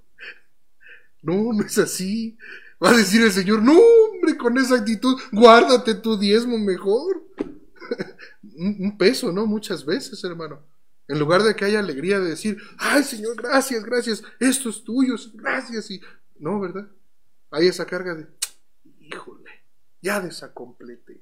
[1.21, 2.37] No, no es así.
[2.83, 7.23] Va a decir el Señor, no, hombre, con esa actitud, guárdate tu diezmo mejor.
[8.57, 9.45] un peso, ¿no?
[9.45, 10.61] Muchas veces, hermano.
[11.07, 15.15] En lugar de que haya alegría de decir, ay, Señor, gracias, gracias, esto es tuyo,
[15.35, 15.89] gracias.
[15.89, 16.01] Y
[16.39, 16.87] no, ¿verdad?
[17.49, 18.27] Hay esa carga de,
[18.99, 19.49] híjole,
[20.01, 21.21] ya desacomplete.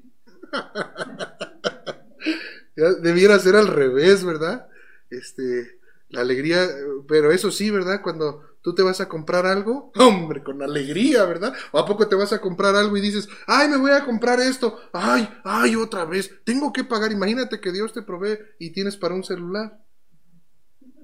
[2.75, 4.67] ya debiera ser al revés, ¿verdad?
[5.11, 5.79] Este,
[6.15, 6.67] la alegría,
[7.07, 8.01] pero eso sí, ¿verdad?
[8.01, 11.53] Cuando tú te vas a comprar algo, hombre, con alegría, ¿verdad?
[11.71, 14.39] ¿O a poco te vas a comprar algo y dices, ay, me voy a comprar
[14.39, 18.97] esto, ay, ay, otra vez, tengo que pagar, imagínate que Dios te provee y tienes
[18.97, 19.79] para un celular,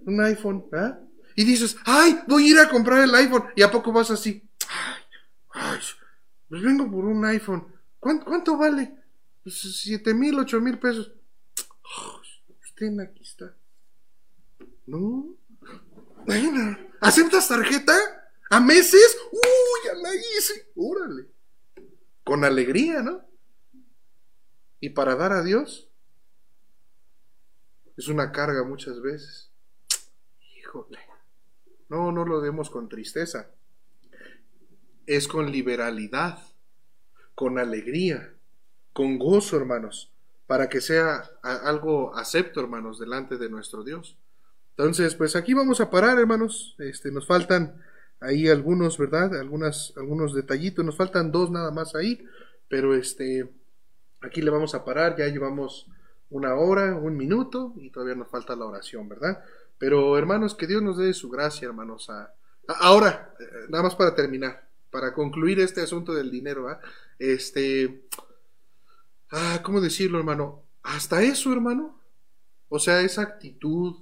[0.05, 0.97] un iPhone, ¿ah?
[1.35, 4.49] Y dices, ay, voy a ir a comprar el iPhone, y a poco vas así,
[4.67, 5.03] ay,
[5.53, 5.79] ay,
[6.49, 7.67] pues vengo por un iPhone,
[7.99, 8.95] ¿cuánto, vale?
[9.43, 11.11] Pues siete mil, ocho mil pesos.
[12.63, 13.55] usted aquí está.
[14.91, 15.37] No,
[16.25, 17.95] bueno, ¿aceptas tarjeta?
[18.49, 19.17] ¿A meses?
[19.31, 19.39] ¡Uy,
[19.85, 20.69] ya la hice!
[20.75, 21.27] ¡Órale!
[22.25, 23.25] Con alegría, ¿no?
[24.81, 25.89] Y para dar a Dios
[27.95, 29.49] es una carga muchas veces.
[30.57, 30.99] Híjole.
[31.87, 33.49] No, no lo demos con tristeza.
[35.05, 36.37] Es con liberalidad,
[37.33, 38.35] con alegría,
[38.91, 40.11] con gozo, hermanos,
[40.47, 44.17] para que sea algo acepto, hermanos, delante de nuestro Dios.
[44.77, 46.75] Entonces, pues aquí vamos a parar, hermanos.
[46.79, 47.81] Este, nos faltan
[48.19, 49.35] ahí algunos, ¿verdad?
[49.39, 50.83] Algunas, algunos detallitos.
[50.83, 52.25] Nos faltan dos nada más ahí.
[52.67, 53.49] Pero este,
[54.21, 55.15] aquí le vamos a parar.
[55.17, 55.87] Ya llevamos
[56.31, 59.43] una hora, un minuto y todavía nos falta la oración, ¿verdad?
[59.77, 62.09] Pero hermanos, que Dios nos dé su gracia, hermanos.
[62.67, 66.79] ahora, eh, nada más para terminar, para concluir este asunto del dinero, ¿ah?
[67.19, 68.07] Este,
[69.31, 70.63] ah, ¿cómo decirlo, hermano?
[70.83, 71.99] Hasta eso, hermano.
[72.69, 73.95] O sea, esa actitud,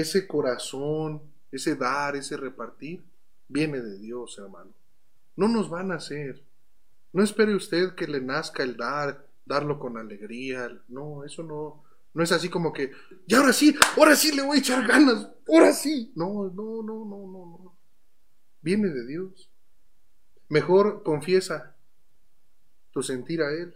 [0.00, 3.02] ese corazón, ese dar, ese repartir,
[3.48, 4.72] viene de Dios, hermano.
[5.36, 6.42] No nos van a hacer.
[7.12, 10.70] No espere usted que le nazca el dar, darlo con alegría.
[10.88, 11.82] No, eso no,
[12.12, 12.92] no es así como que,
[13.26, 16.12] y ahora sí, ahora sí le voy a echar ganas, ahora sí.
[16.14, 17.76] No, no, no, no, no, no.
[18.60, 19.50] Viene de Dios.
[20.48, 21.74] Mejor confiesa
[22.90, 23.74] tu sentir a Él.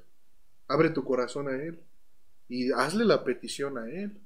[0.69, 1.81] Abre tu corazón a Él
[2.49, 4.21] y hazle la petición a Él.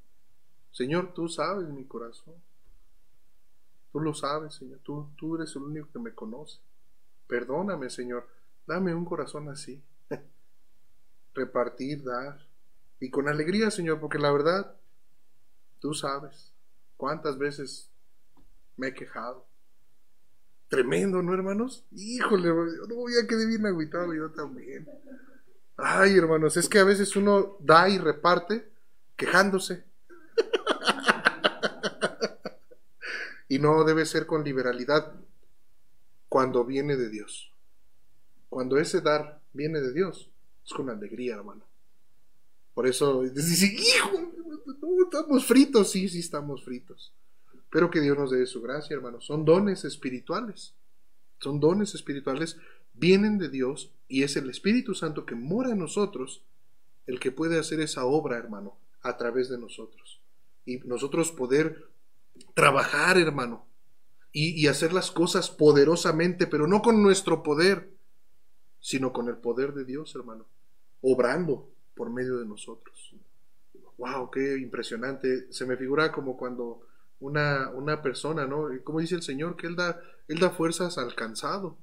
[0.74, 2.34] Señor, tú sabes mi corazón.
[3.92, 4.80] Tú lo sabes, Señor.
[4.82, 6.58] Tú, tú eres el único que me conoce.
[7.28, 8.26] Perdóname, Señor.
[8.66, 9.80] Dame un corazón así.
[11.34, 12.40] Repartir, dar.
[12.98, 14.74] Y con alegría, Señor, porque la verdad,
[15.78, 16.52] tú sabes
[16.96, 17.88] cuántas veces
[18.76, 19.46] me he quejado.
[20.66, 21.84] Tremendo, ¿no, hermanos?
[21.92, 24.88] Híjole, no, ya quedé bien agüitado yo también.
[25.76, 28.68] Ay, hermanos, es que a veces uno da y reparte
[29.14, 29.84] quejándose.
[33.48, 35.12] Y no debe ser con liberalidad
[36.28, 37.52] cuando viene de Dios.
[38.48, 40.28] Cuando ese dar viene de Dios,
[40.64, 41.62] es con alegría, hermano.
[42.74, 44.10] Por eso dice, hijo,
[45.04, 47.12] estamos fritos, sí, sí estamos fritos.
[47.54, 49.24] Espero que Dios nos dé su gracia, hermanos.
[49.26, 50.74] Son dones espirituales.
[51.40, 52.56] Son dones espirituales,
[52.94, 56.42] vienen de Dios y es el Espíritu Santo que mora en nosotros
[57.06, 60.20] el que puede hacer esa obra, hermano, a través de nosotros.
[60.64, 61.86] Y nosotros poder
[62.54, 63.66] trabajar, hermano,
[64.36, 67.92] y, hacer las cosas poderosamente, pero no con nuestro poder,
[68.80, 70.46] sino con el poder de Dios, hermano,
[71.02, 73.14] obrando por medio de nosotros.
[73.96, 74.32] ¡Wow!
[74.32, 75.52] ¡Qué impresionante!
[75.52, 76.80] Se me figura como cuando
[77.20, 78.68] una, una persona, ¿no?
[78.82, 81.78] Como dice el Señor, que Él da, Él da fuerzas al cansado,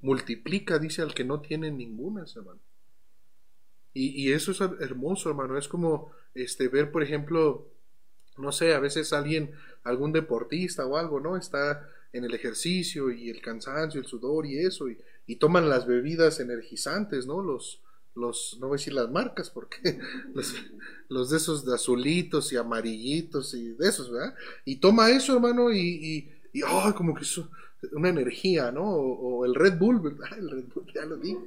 [0.00, 2.60] multiplica, dice, al que no tiene ninguna, hermano.
[3.92, 5.58] Y, y, eso es hermoso, hermano.
[5.58, 7.66] Es como este, ver, por ejemplo,
[8.38, 9.52] no sé, a veces alguien,
[9.84, 11.36] algún deportista o algo, ¿no?
[11.36, 15.86] Está en el ejercicio y el cansancio, el sudor y eso, y, y toman las
[15.86, 17.42] bebidas energizantes, ¿no?
[17.42, 17.82] Los,
[18.14, 19.98] los, no voy a decir las marcas, porque
[20.34, 20.54] los,
[21.08, 24.34] los de esos de azulitos y amarillitos y de esos, ¿verdad?
[24.64, 26.62] Y toma eso, hermano, y, y, y
[26.94, 27.50] como que eso,
[27.92, 28.84] una energía, ¿no?
[28.84, 30.28] O, el Red Bull, ¿verdad?
[30.38, 31.38] El Red Bull, ya lo dije.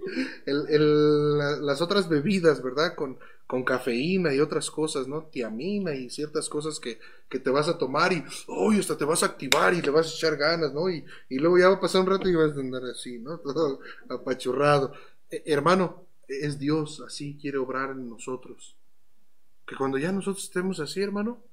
[0.46, 2.96] El, el, las otras bebidas, ¿verdad?
[2.96, 3.18] Con,
[3.50, 5.24] con cafeína y otras cosas, ¿no?
[5.24, 9.24] Tiamina y ciertas cosas que, que te vas a tomar y, uy, hasta te vas
[9.24, 10.90] a activar y le vas a echar ganas, ¿no?
[10.90, 13.38] Y, y luego ya va a pasar un rato y vas a andar así, ¿no?
[13.40, 14.94] Todo apachurrado.
[15.32, 18.76] Eh, hermano, es Dios, así quiere obrar en nosotros.
[19.66, 21.44] Que cuando ya nosotros estemos así, hermano,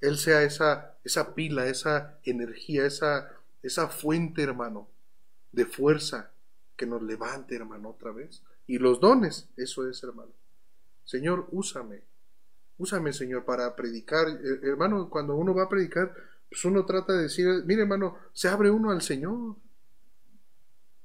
[0.00, 3.30] Él sea esa, esa pila, esa energía, esa,
[3.64, 4.88] esa fuente, hermano,
[5.50, 6.32] de fuerza
[6.76, 8.42] que nos levante, hermano, otra vez.
[8.66, 10.32] Y los dones, eso es, hermano.
[11.04, 12.02] Señor, úsame.
[12.76, 14.28] Úsame, Señor, para predicar.
[14.28, 16.14] Eh, hermano, cuando uno va a predicar,
[16.48, 19.56] pues uno trata de decir, mire, hermano, se abre uno al Señor.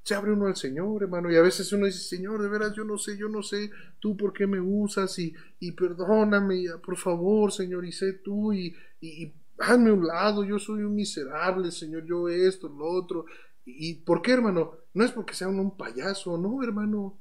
[0.04, 1.32] Se abre uno al Señor, hermano.
[1.32, 4.18] Y a veces uno dice, Señor, de veras, yo no sé, yo no sé, tú
[4.18, 9.34] por qué me usas y, y perdóname, por favor, Señor, y sé tú y, y,
[9.60, 13.26] hazme un lado, yo soy un miserable, Señor, yo esto, lo otro.
[13.66, 14.74] ¿Y por qué, hermano?
[14.94, 17.18] No es porque sea uno un payaso, no, hermano.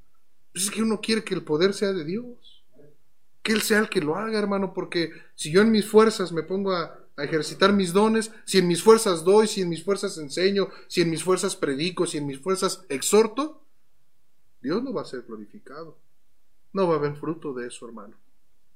[0.52, 2.58] Pues es que uno quiere que el poder sea de Dios
[3.48, 6.42] que Él sea el que lo haga, hermano, porque si yo en mis fuerzas me
[6.42, 10.68] pongo a, ejercitar mis dones, si en mis fuerzas doy, si en mis fuerzas enseño,
[10.86, 13.60] si en mis fuerzas predico, si en mis fuerzas exhorto,
[14.60, 15.96] Dios no va a ser glorificado.
[16.74, 18.14] No va a haber fruto de eso, hermano.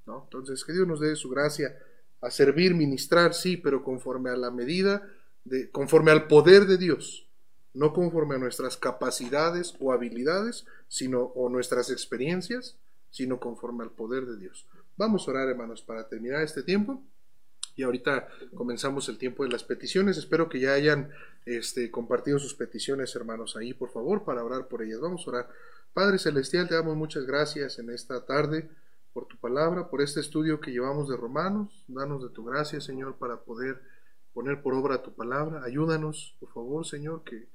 [0.07, 0.23] ¿No?
[0.25, 1.79] Entonces, que Dios nos dé su gracia
[2.23, 5.07] a servir, ministrar, sí, pero conforme a la medida,
[5.45, 7.29] de, conforme al poder de Dios,
[7.75, 12.77] no conforme a nuestras capacidades o habilidades, sino o nuestras experiencias,
[13.11, 14.67] sino conforme al poder de Dios.
[14.97, 17.03] Vamos a orar, hermanos, para terminar este tiempo.
[17.75, 20.19] Y ahorita comenzamos el tiempo de las peticiones.
[20.19, 21.11] Espero que ya hayan
[21.47, 25.01] este, compartido sus peticiones, hermanos, ahí, por favor, para orar por ellas.
[25.01, 25.49] Vamos a orar.
[25.95, 28.69] Padre Celestial, te damos muchas gracias en esta tarde
[29.13, 31.85] por tu palabra, por este estudio que llevamos de Romanos.
[31.89, 33.83] Danos de tu gracia, Señor, para poder
[34.33, 35.65] poner por obra tu palabra.
[35.65, 37.49] Ayúdanos, por favor, Señor, que,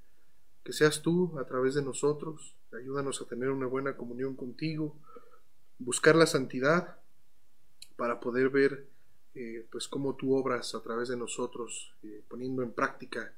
[0.63, 2.55] que seas tú a través de nosotros.
[2.71, 4.95] Ayúdanos a tener una buena comunión contigo
[5.79, 6.97] buscar la santidad
[7.95, 8.87] para poder ver
[9.35, 13.33] eh, pues cómo tú obras a través de nosotros, eh, poniendo en práctica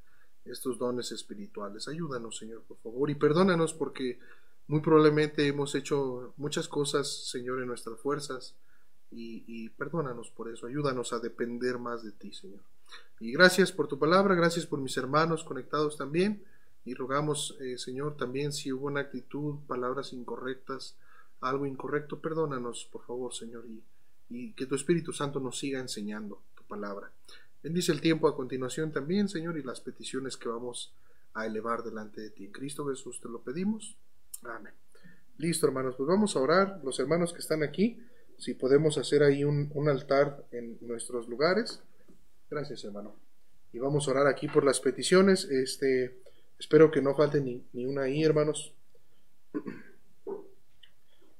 [0.45, 1.87] estos dones espirituales.
[1.87, 4.19] Ayúdanos, Señor, por favor, y perdónanos porque
[4.69, 8.55] muy probablemente hemos hecho muchas cosas, Señor, en nuestras fuerzas,
[9.11, 10.67] y, perdónanos por eso.
[10.67, 12.61] Ayúdanos a depender más de ti, Señor.
[13.19, 16.43] Y gracias por tu palabra, gracias por mis hermanos conectados también,
[16.85, 20.95] y rogamos, eh, Señor, también si hubo una actitud, palabras incorrectas,
[21.41, 23.81] algo incorrecto, perdónanos, por favor, Señor, y,
[24.29, 27.11] y que tu Espíritu Santo nos siga enseñando tu palabra.
[27.63, 30.93] Bendice el tiempo a continuación también, Señor, y las peticiones que vamos
[31.33, 32.45] a elevar delante de ti.
[32.45, 33.97] En Cristo Jesús te lo pedimos.
[34.43, 34.73] Amén.
[35.37, 36.81] Listo, hermanos, pues vamos a orar.
[36.83, 37.99] Los hermanos que están aquí,
[38.37, 41.81] si podemos hacer ahí un, altar en nuestros lugares.
[42.49, 43.15] Gracias, hermano.
[43.71, 45.45] Y vamos a orar aquí por las peticiones.
[45.45, 46.21] Este,
[46.57, 48.73] espero que no falte ni, ni una ahí, hermanos.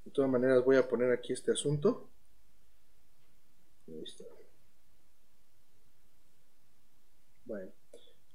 [0.05, 2.09] De todas maneras voy a poner aquí este asunto.
[4.03, 4.25] Está.
[7.45, 7.71] Bueno,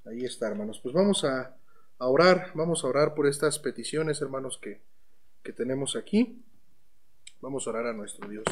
[0.05, 0.79] ahí está, hermanos.
[0.81, 1.57] Pues vamos a,
[1.99, 4.81] orar, vamos a orar por estas peticiones, hermanos, que,
[5.43, 6.43] que tenemos aquí.
[7.41, 8.45] Vamos a orar a nuestro Dios.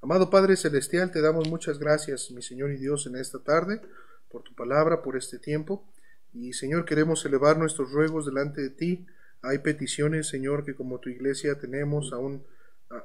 [0.00, 3.80] Amado Padre Celestial, te damos muchas gracias, mi Señor y Dios, en esta tarde,
[4.30, 5.84] por tu palabra, por este tiempo.
[6.32, 9.06] Y Señor, queremos elevar nuestros ruegos delante de ti.
[9.42, 12.44] Hay peticiones, Señor, que como tu iglesia tenemos aún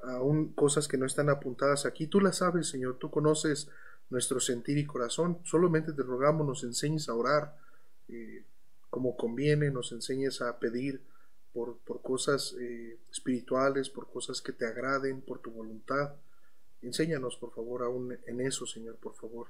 [0.03, 2.07] aún cosas que no están apuntadas aquí.
[2.07, 3.69] Tú las sabes, Señor, tú conoces
[4.09, 5.39] nuestro sentir y corazón.
[5.43, 7.55] Solamente te rogamos, nos enseñes a orar
[8.07, 8.43] eh,
[8.89, 11.01] como conviene, nos enseñes a pedir
[11.53, 16.13] por, por cosas eh, espirituales, por cosas que te agraden, por tu voluntad.
[16.81, 19.47] Enséñanos, por favor, aún en eso, Señor, por favor.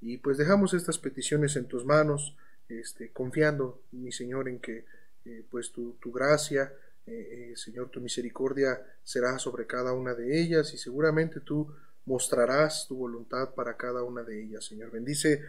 [0.00, 2.36] Y pues dejamos estas peticiones en tus manos,
[2.68, 4.84] este, confiando, mi Señor, en que
[5.24, 6.72] eh, pues tu, tu gracia,
[7.06, 11.74] eh, Señor, tu misericordia será sobre cada una de ellas y seguramente tú
[12.04, 14.90] mostrarás tu voluntad para cada una de ellas, Señor.
[14.90, 15.42] Bendice,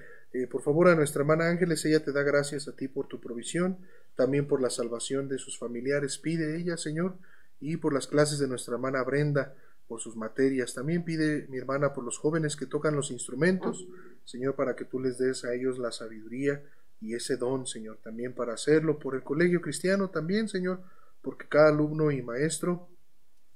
[0.50, 3.78] por favor, a nuestra hermana Ángeles, ella te da gracias a ti por tu provisión,
[4.16, 7.18] también por la salvación de sus familiares, pide ella, Señor,
[7.60, 9.56] y por las clases de nuestra hermana Brenda,
[9.90, 10.74] por sus materias.
[10.76, 13.88] También pide mi hermana por los jóvenes que tocan los instrumentos,
[14.24, 16.64] Señor, para que tú les des a ellos la sabiduría
[17.02, 19.00] y ese don, Señor, también para hacerlo.
[19.00, 20.82] Por el colegio cristiano también, Señor,
[21.22, 22.88] porque cada alumno y maestro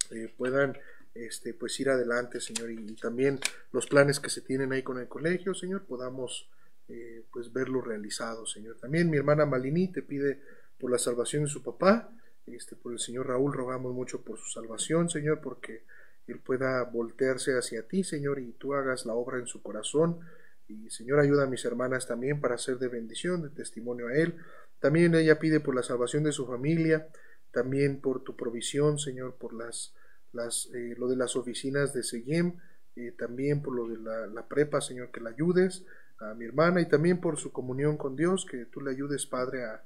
[0.10, 0.76] eh, puedan
[1.14, 3.40] este, pues ir adelante, Señor, y, también
[3.72, 6.50] los planes que se tienen ahí con el colegio, Señor, podamos
[6.90, 8.78] eh, pues verlos realizados, Señor.
[8.78, 10.42] También mi hermana Malini te pide
[10.80, 12.12] por la salvación de su papá,
[12.46, 15.84] este, por el Señor Raúl rogamos mucho por su salvación, Señor, porque
[16.28, 20.20] él pueda voltearse hacia ti, Señor, y tú hagas la obra en su corazón.
[20.68, 24.36] Y Señor, ayuda a mis hermanas también para ser de bendición, de testimonio a Él.
[24.80, 27.08] También ella pide por la salvación de su familia,
[27.52, 29.94] también por tu provisión, Señor, por las,
[30.32, 32.58] las eh, lo de las oficinas de Seguem,
[32.96, 35.86] eh, también por lo de la, prepa, Señor, que la ayudes
[36.20, 39.66] a mi hermana y también por su comunión con Dios, que tú le ayudes, Padre,
[39.66, 39.84] a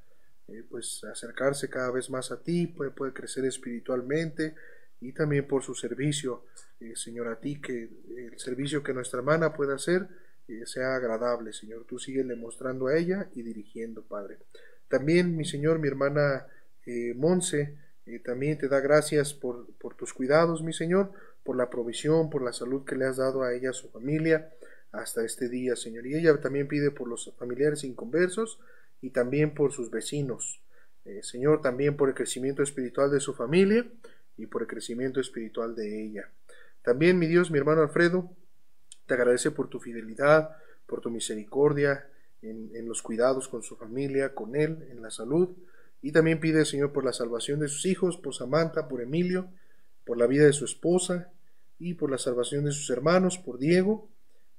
[0.49, 4.55] eh, pues acercarse cada vez más a ti, puede, puede crecer espiritualmente,
[5.01, 6.45] y también por su servicio,
[6.79, 10.07] eh, Señor, a ti, que el servicio que nuestra hermana pueda hacer
[10.47, 11.85] eh, sea agradable, Señor.
[11.85, 14.37] Tú sigues mostrando a ella y dirigiendo, Padre.
[14.87, 16.47] También, mi Señor, mi hermana
[17.15, 17.75] Monse,
[18.23, 21.11] también te da gracias por, por tus cuidados, mi Señor,
[21.43, 24.53] por la provisión, por la salud que le has dado a ella, a su familia,
[24.97, 26.07] hasta este día, Señor.
[26.07, 28.59] Y ella también pide por los familiares inconversos
[29.01, 30.61] y también por sus vecinos.
[31.21, 33.85] Señor, también por el crecimiento espiritual de su familia
[34.35, 36.29] y por el crecimiento espiritual de ella.
[36.81, 38.29] También, mi Dios, mi hermano Alfredo,
[39.05, 42.09] te agradece por tu fidelidad, por tu misericordia
[42.41, 45.55] en, los cuidados con su familia, con él, en la salud.
[46.01, 49.49] Y también pide, Señor, por la salvación de sus hijos, por Samantha, por Emilio,
[50.05, 51.31] por la vida de su esposa
[51.79, 54.09] y por la salvación de sus hermanos, por Diego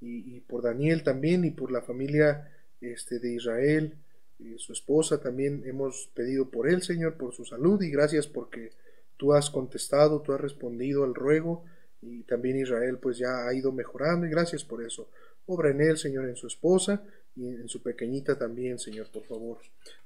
[0.01, 2.51] y, por Daniel también y por la familia
[2.81, 3.95] este, de Israel,
[4.39, 8.70] y su esposa también hemos pedido por él, Señor, por su salud y gracias porque
[9.19, 11.65] Tú has contestado, tú has respondido al ruego
[12.01, 15.11] y también Israel pues ya ha ido mejorando y gracias por eso.
[15.47, 17.03] Obra en él, Señor, en su esposa
[17.35, 19.59] y en su pequeñita también, Señor, por favor.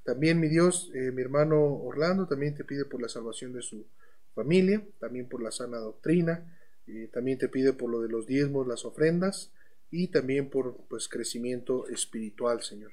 [0.03, 3.85] También mi Dios, eh, mi hermano Orlando también te pide por la salvación de su
[4.33, 6.43] familia, también por la sana doctrina,
[6.87, 9.51] eh, también te pide por lo de los diezmos, las ofrendas
[9.93, 12.91] y también por pues crecimiento espiritual, Señor.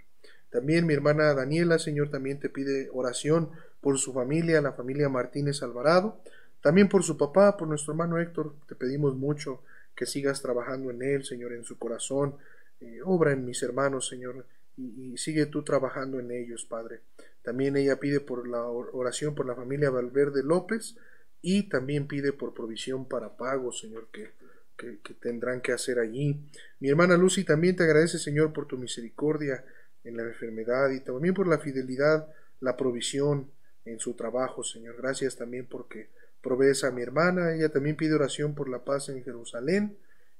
[0.50, 3.50] También mi hermana Daniela, Señor, también te pide oración
[3.80, 6.20] por su familia, la familia Martínez Alvarado,
[6.60, 9.62] también por su papá, por nuestro hermano Héctor, te pedimos mucho
[9.96, 12.36] que sigas trabajando en él, Señor, en su corazón,
[12.82, 14.44] eh, obra en mis hermanos, Señor,
[14.76, 17.00] y, sigue tú trabajando en ellos, Padre.
[17.42, 20.96] También ella pide por la oración por la familia Valverde López
[21.40, 24.08] y también pide por provisión para pago, Señor,
[25.02, 26.40] que, tendrán que hacer allí.
[26.78, 29.64] Mi hermana Lucy también te agradece, Señor, por tu misericordia
[30.04, 32.28] en la enfermedad y también por la fidelidad,
[32.60, 33.50] la provisión,
[33.84, 34.96] en su trabajo, Señor.
[34.96, 36.08] Gracias también porque
[36.42, 37.54] provees a mi hermana.
[37.54, 39.96] Ella también pide oración por la paz en Jerusalén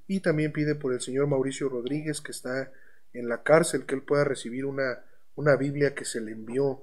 [0.07, 2.73] y también pide por el Señor Mauricio Rodríguez que está
[3.13, 5.05] en la cárcel, que él pueda recibir una,
[5.35, 6.83] una Biblia que se le envió.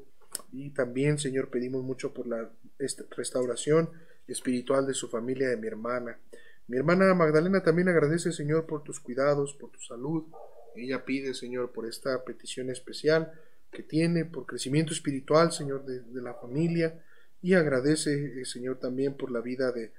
[0.51, 2.49] Y también, Señor, pedimos mucho por la
[3.15, 3.89] restauración
[4.27, 6.17] espiritual de su familia, de mi hermana.
[6.67, 10.25] Mi hermana Magdalena también agradece, Señor, por tus cuidados, por tu salud.
[10.75, 13.31] Ella pide, Señor, por esta petición especial
[13.71, 17.01] que tiene, por crecimiento espiritual, Señor, de, la familia,
[17.41, 19.91] y agradece, eh, Señor, también por la vida de,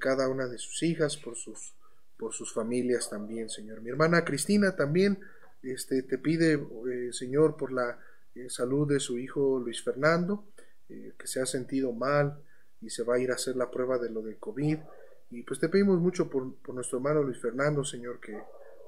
[0.00, 3.80] cada una de sus hijas, por sus, familias también, Señor.
[3.80, 5.20] Mi hermana Cristina también
[5.62, 8.00] este, te pide, eh, Señor, por la
[8.34, 10.44] eh, salud de su hijo Luis Fernando,
[10.88, 12.40] que se ha sentido mal
[12.80, 14.78] y se va a ir a hacer la prueba de lo del COVID.
[15.30, 18.38] Y pues te pedimos mucho por, por nuestro hermano Luis Fernando, Señor, que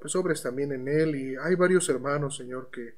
[0.01, 1.17] pues obres también en él.
[1.17, 2.95] Y hay varios hermanos, Señor, que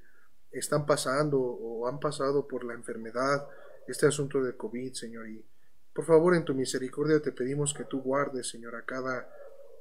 [0.51, 3.47] están pasando o han pasado por la enfermedad,
[3.87, 5.29] este asunto de COVID, Señor.
[5.29, 5.45] Y
[5.93, 9.29] por favor, en tu misericordia te pedimos que tú guardes, Señor, a cada,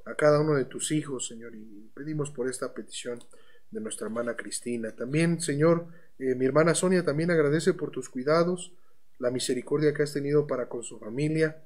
[0.04, 1.54] a cada uno de tus hijos, Señor.
[1.54, 3.18] Y pedimos por esta petición
[3.70, 4.94] de nuestra hermana Cristina.
[4.94, 5.86] También, Señor,
[6.18, 8.72] eh, mi hermana Sonia también agradece por tus cuidados,
[9.18, 11.64] la misericordia que has tenido para con su familia.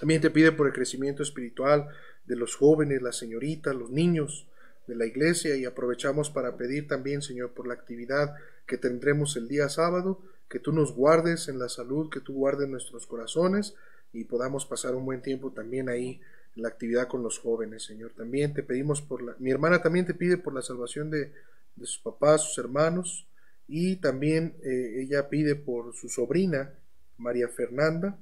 [0.00, 1.88] También te pide por el crecimiento espiritual
[2.24, 4.48] de los jóvenes, las señoritas, los niños,
[4.88, 8.34] de la iglesia y aprovechamos para pedir también, Señor, por la actividad
[8.66, 12.68] que tendremos el día sábado, que tú nos guardes en la salud, que tú guardes
[12.68, 13.74] nuestros corazones
[14.12, 16.20] y podamos pasar un buen tiempo también ahí
[16.56, 18.12] en la actividad con los jóvenes, Señor.
[18.16, 19.36] También te pedimos por la...
[19.38, 21.32] Mi hermana también te pide por la salvación de,
[21.76, 23.28] de sus papás, sus hermanos,
[23.68, 26.72] y también eh, ella pide por su sobrina,
[27.18, 28.18] María Fernanda,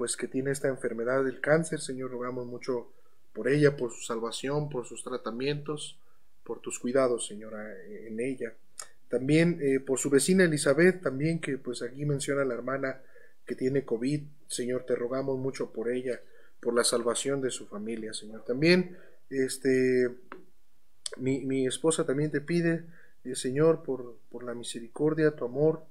[0.00, 2.90] pues que tiene esta enfermedad del cáncer, Señor, rogamos mucho
[3.34, 5.98] por ella, por su salvación, por sus tratamientos,
[6.42, 8.54] por tus cuidados, Señora, en ella.
[9.10, 13.02] También eh, por su vecina Elizabeth, también que pues aquí menciona la hermana
[13.44, 16.18] que tiene COVID, Señor, te rogamos mucho por ella,
[16.60, 18.42] por la salvación de su familia, Señor.
[18.46, 18.96] También,
[19.28, 20.08] este,
[21.18, 22.86] mi, mi esposa también te pide
[23.24, 25.82] eh, Señor, por, por, la misericordia, tu amor.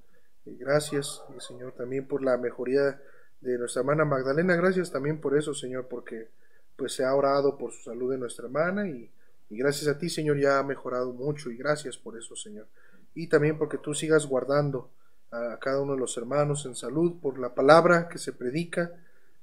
[0.46, 3.00] Eh, gracias, eh, Señor, también por la mejoría
[3.40, 4.56] de nuestra hermana Magdalena.
[4.56, 6.28] Gracias también por eso, Señor, porque
[6.76, 9.10] pues se ha orado por su salud de nuestra hermana y,
[9.50, 12.66] gracias a ti, Señor, ya ha mejorado mucho y gracias por eso, Señor.
[13.14, 14.90] Y también porque tú sigas guardando
[15.30, 18.92] a cada uno de los hermanos en salud, por la palabra que se predica.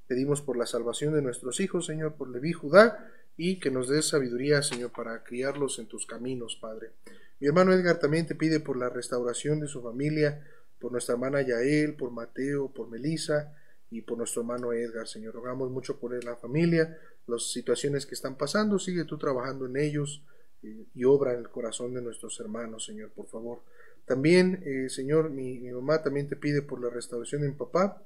[0.08, 4.08] Pedimos por la salvación de nuestros hijos, Señor, por Leví Judá, y que nos des
[4.08, 6.92] sabiduría, Señor, para criarlos en tus caminos, Padre.
[7.40, 10.44] Mi hermano Edgar también te pide por la restauración de su familia,
[10.80, 13.54] por nuestra hermana Yael, por Mateo, por Melisa
[13.90, 15.34] y por nuestro hermano Edgar, Señor.
[15.34, 16.98] Rogamos mucho por la familia,
[17.28, 20.24] las situaciones que están pasando, sigue tú trabajando en ellos
[20.62, 23.62] y, obra en el corazón de nuestros hermanos, Señor, por favor.
[24.06, 28.02] También, eh, Señor, mi, mamá también te pide por la restauración de mi papá,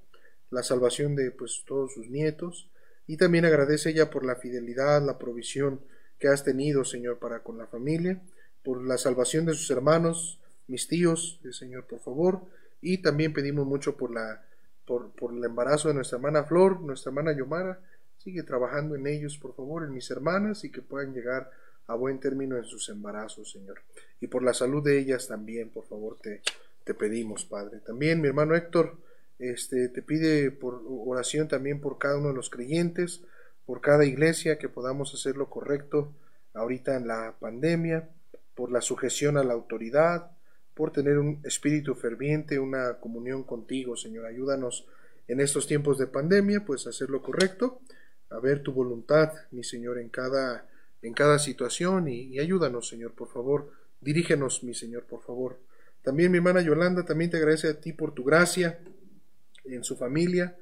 [0.49, 2.69] la salvación de pues todos sus nietos
[3.07, 5.81] y también agradece ella por la fidelidad, la provisión
[6.19, 8.21] que has tenido, Señor, para con la familia
[8.63, 12.41] por la salvación de sus hermanos, mis tíos, el Señor, por favor,
[12.81, 14.43] y también pedimos mucho por la
[14.85, 17.79] por, por, el embarazo de nuestra hermana Flor, nuestra hermana Yomara,
[18.17, 21.49] sigue trabajando en ellos, por favor, en mis hermanas, y que puedan llegar
[21.87, 23.81] a buen término en sus embarazos, Señor.
[24.19, 26.41] Y por la salud de ellas también, por favor, te,
[26.83, 27.79] te pedimos, Padre.
[27.79, 28.97] También mi hermano Héctor,
[29.39, 33.21] este, te pide por oración también por cada uno de los creyentes,
[33.65, 36.13] por cada iglesia, que podamos hacer lo correcto
[36.53, 38.09] ahorita en la pandemia
[38.55, 40.31] por la sujeción a la autoridad,
[40.73, 44.26] por tener un espíritu ferviente, una comunión contigo, Señor.
[44.26, 44.88] Ayúdanos
[45.27, 47.81] en estos tiempos de pandemia, pues a hacer lo correcto,
[48.30, 50.68] a ver tu voluntad, mi Señor, en cada,
[51.02, 53.72] en cada situación y, ayúdanos, Señor, por favor.
[53.99, 55.60] Dirígenos, mi Señor, por favor.
[56.02, 58.80] También mi hermana Yolanda también te agradece a ti por tu gracia
[59.65, 60.57] en su familia.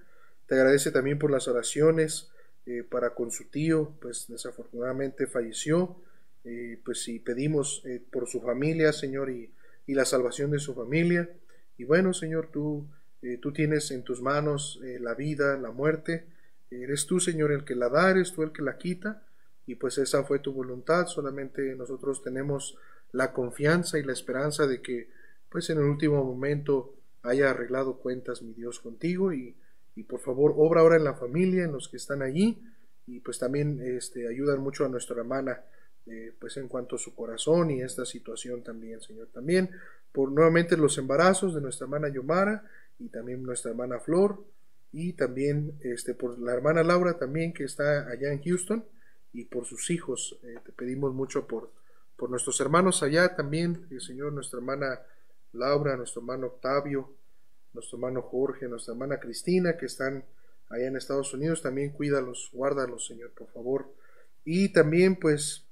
[0.46, 2.30] Te agradece también por las oraciones
[2.66, 5.96] eh, para con su tío, pues desafortunadamente falleció.
[6.44, 9.52] Eh, pues si pedimos eh, por su familia, Señor, y,
[9.90, 11.30] y, la salvación de su familia.
[11.78, 12.88] Y bueno, Señor, tú,
[13.22, 16.26] eh, tú tienes en tus manos la vida, la muerte.
[16.72, 19.24] Eres tú, Señor, el que la da, eres tú el que la quita.
[19.66, 21.08] Y pues esa fue tu voluntad.
[21.08, 22.78] Solamente nosotros tenemos
[23.12, 25.10] la confianza y la esperanza de que,
[25.50, 29.34] pues en el último momento, haya arreglado cuentas, mi Dios, contigo.
[29.34, 29.56] Y,
[29.96, 32.62] y por favor, obra ahora en la familia, en los que están allí.
[33.08, 35.64] Y pues también este, ayudan mucho a nuestra hermana
[36.10, 39.28] eh, pues en cuanto a su corazón y esta situación también, Señor.
[39.34, 39.70] También
[40.12, 42.64] por nuevamente los embarazos de nuestra hermana Yomara
[42.98, 44.44] y también nuestra hermana Flor
[44.92, 48.84] y también este, por la hermana Laura también que está allá en Houston
[49.34, 50.40] y por sus hijos.
[50.44, 51.72] Eh, te pedimos mucho por,
[52.16, 55.00] por nuestros hermanos allá también, el Señor, nuestra hermana
[55.54, 57.14] Laura, nuestro hermano Octavio,
[57.74, 60.26] nuestro hermano Jorge, nuestra hermana Cristina que están
[60.70, 63.94] allá en Estados Unidos, también cuídalos, guárdalos, Señor, por favor.
[64.44, 65.69] Y también pues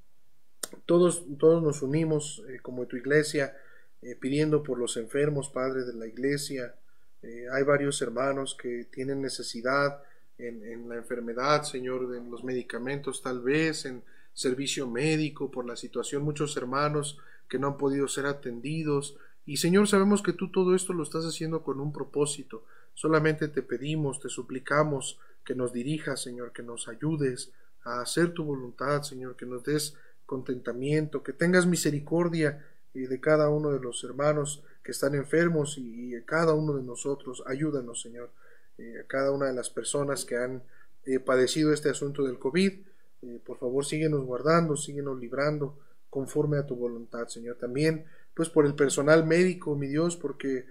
[0.85, 3.56] todos, todos nos unimos eh, como tu iglesia
[4.02, 6.76] eh, pidiendo por los enfermos, Padre de la iglesia.
[7.23, 10.02] Eh, hay varios hermanos que tienen necesidad
[10.38, 14.03] en, la enfermedad, Señor, en los medicamentos tal vez, en
[14.34, 17.18] servicio médico, por la situación, muchos hermanos
[17.49, 19.18] que no han podido ser atendidos.
[19.48, 22.65] Y Señor, sabemos que tú todo esto lo estás haciendo con un propósito.
[22.94, 27.52] Solamente te pedimos, te suplicamos que nos dirijas, Señor, que nos ayudes
[27.84, 29.95] a hacer tu voluntad, Señor, que nos des
[30.27, 32.63] contentamiento, que tengas misericordia
[32.93, 36.83] eh, de cada uno de los hermanos que están enfermos y, a cada uno de
[36.83, 37.43] nosotros.
[37.47, 38.29] Ayúdanos, Señor,
[38.77, 40.61] eh, a cada una de las personas que han
[41.05, 42.85] eh, padecido este asunto del COVID.
[43.45, 45.75] por favor, síguenos guardando, síguenos librando
[46.09, 47.55] conforme a tu voluntad, Señor.
[47.57, 48.05] También,
[48.35, 50.65] pues por el personal médico, mi Dios, porque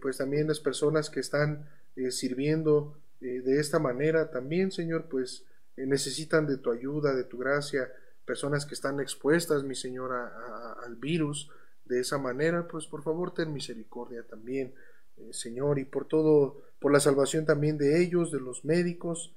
[0.00, 1.68] pues también las personas que están
[2.10, 5.44] sirviendo de esta manera, también, Señor, pues
[5.76, 7.92] necesitan de tu ayuda, de tu gracia,
[8.28, 11.48] personas que están expuestas, mi Señor, al virus
[11.86, 14.74] de esa manera, pues por favor ten misericordia también,
[15.16, 19.32] eh, Señor, y por todo, por la salvación también de ellos, de los médicos,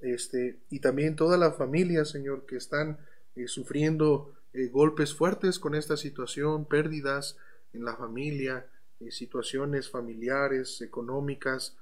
[0.00, 2.98] este, y también toda la familia, Señor, que están
[3.34, 7.38] eh, sufriendo eh, golpes fuertes con esta situación, pérdidas
[7.72, 8.66] en la familia,
[9.08, 11.76] situaciones familiares, económicas.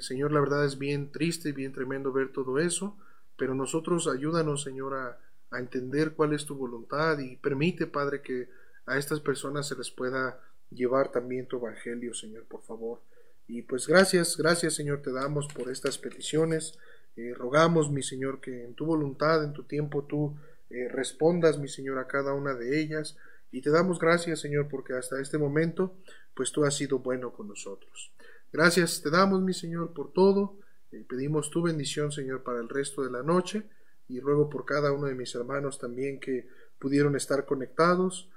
[0.00, 2.96] Señor, la verdad es bien triste y bien tremendo ver todo eso,
[3.36, 5.18] pero nosotros ayúdanos, Señor, a,
[5.56, 8.48] a entender cuál es tu voluntad y permite, Padre, que
[8.86, 13.00] a estas personas se les pueda llevar también tu evangelio, Señor, por favor.
[13.48, 16.78] Y pues gracias, gracias, Señor, te damos por estas peticiones.
[17.16, 20.36] Eh, rogamos, mi Señor, que en tu voluntad, en tu tiempo, tú
[20.70, 23.16] eh, respondas, mi Señor, a cada una de ellas.
[23.52, 25.94] Y te damos gracias, Señor, porque hasta este momento,
[26.34, 28.12] pues tú has sido bueno con nosotros.
[28.52, 30.58] Gracias te damos, mi Señor, por todo.
[30.92, 33.64] Eh, pedimos tu bendición, Señor, para el resto de la noche.
[34.08, 38.28] Y ruego por cada uno de mis hermanos también que pudieron estar conectados.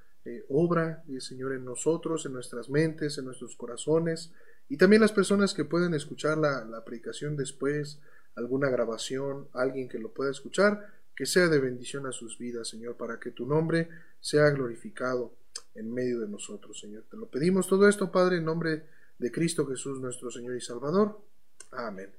[0.49, 4.31] obra, Señor, en nosotros, en nuestras mentes, en nuestros corazones.
[4.67, 7.99] Y también las personas que pueden escuchar la, la predicación después,
[8.35, 10.85] alguna grabación, alguien que lo pueda escuchar,
[11.15, 13.89] que sea de bendición a sus vidas, Señor, para que tu nombre
[14.21, 15.33] sea glorificado
[15.75, 17.03] en medio de nosotros, Señor.
[17.09, 18.85] Te lo pedimos todo esto, Padre, en nombre
[19.17, 21.19] de Cristo Jesús, nuestro Señor y Salvador.
[21.71, 22.09] Amén.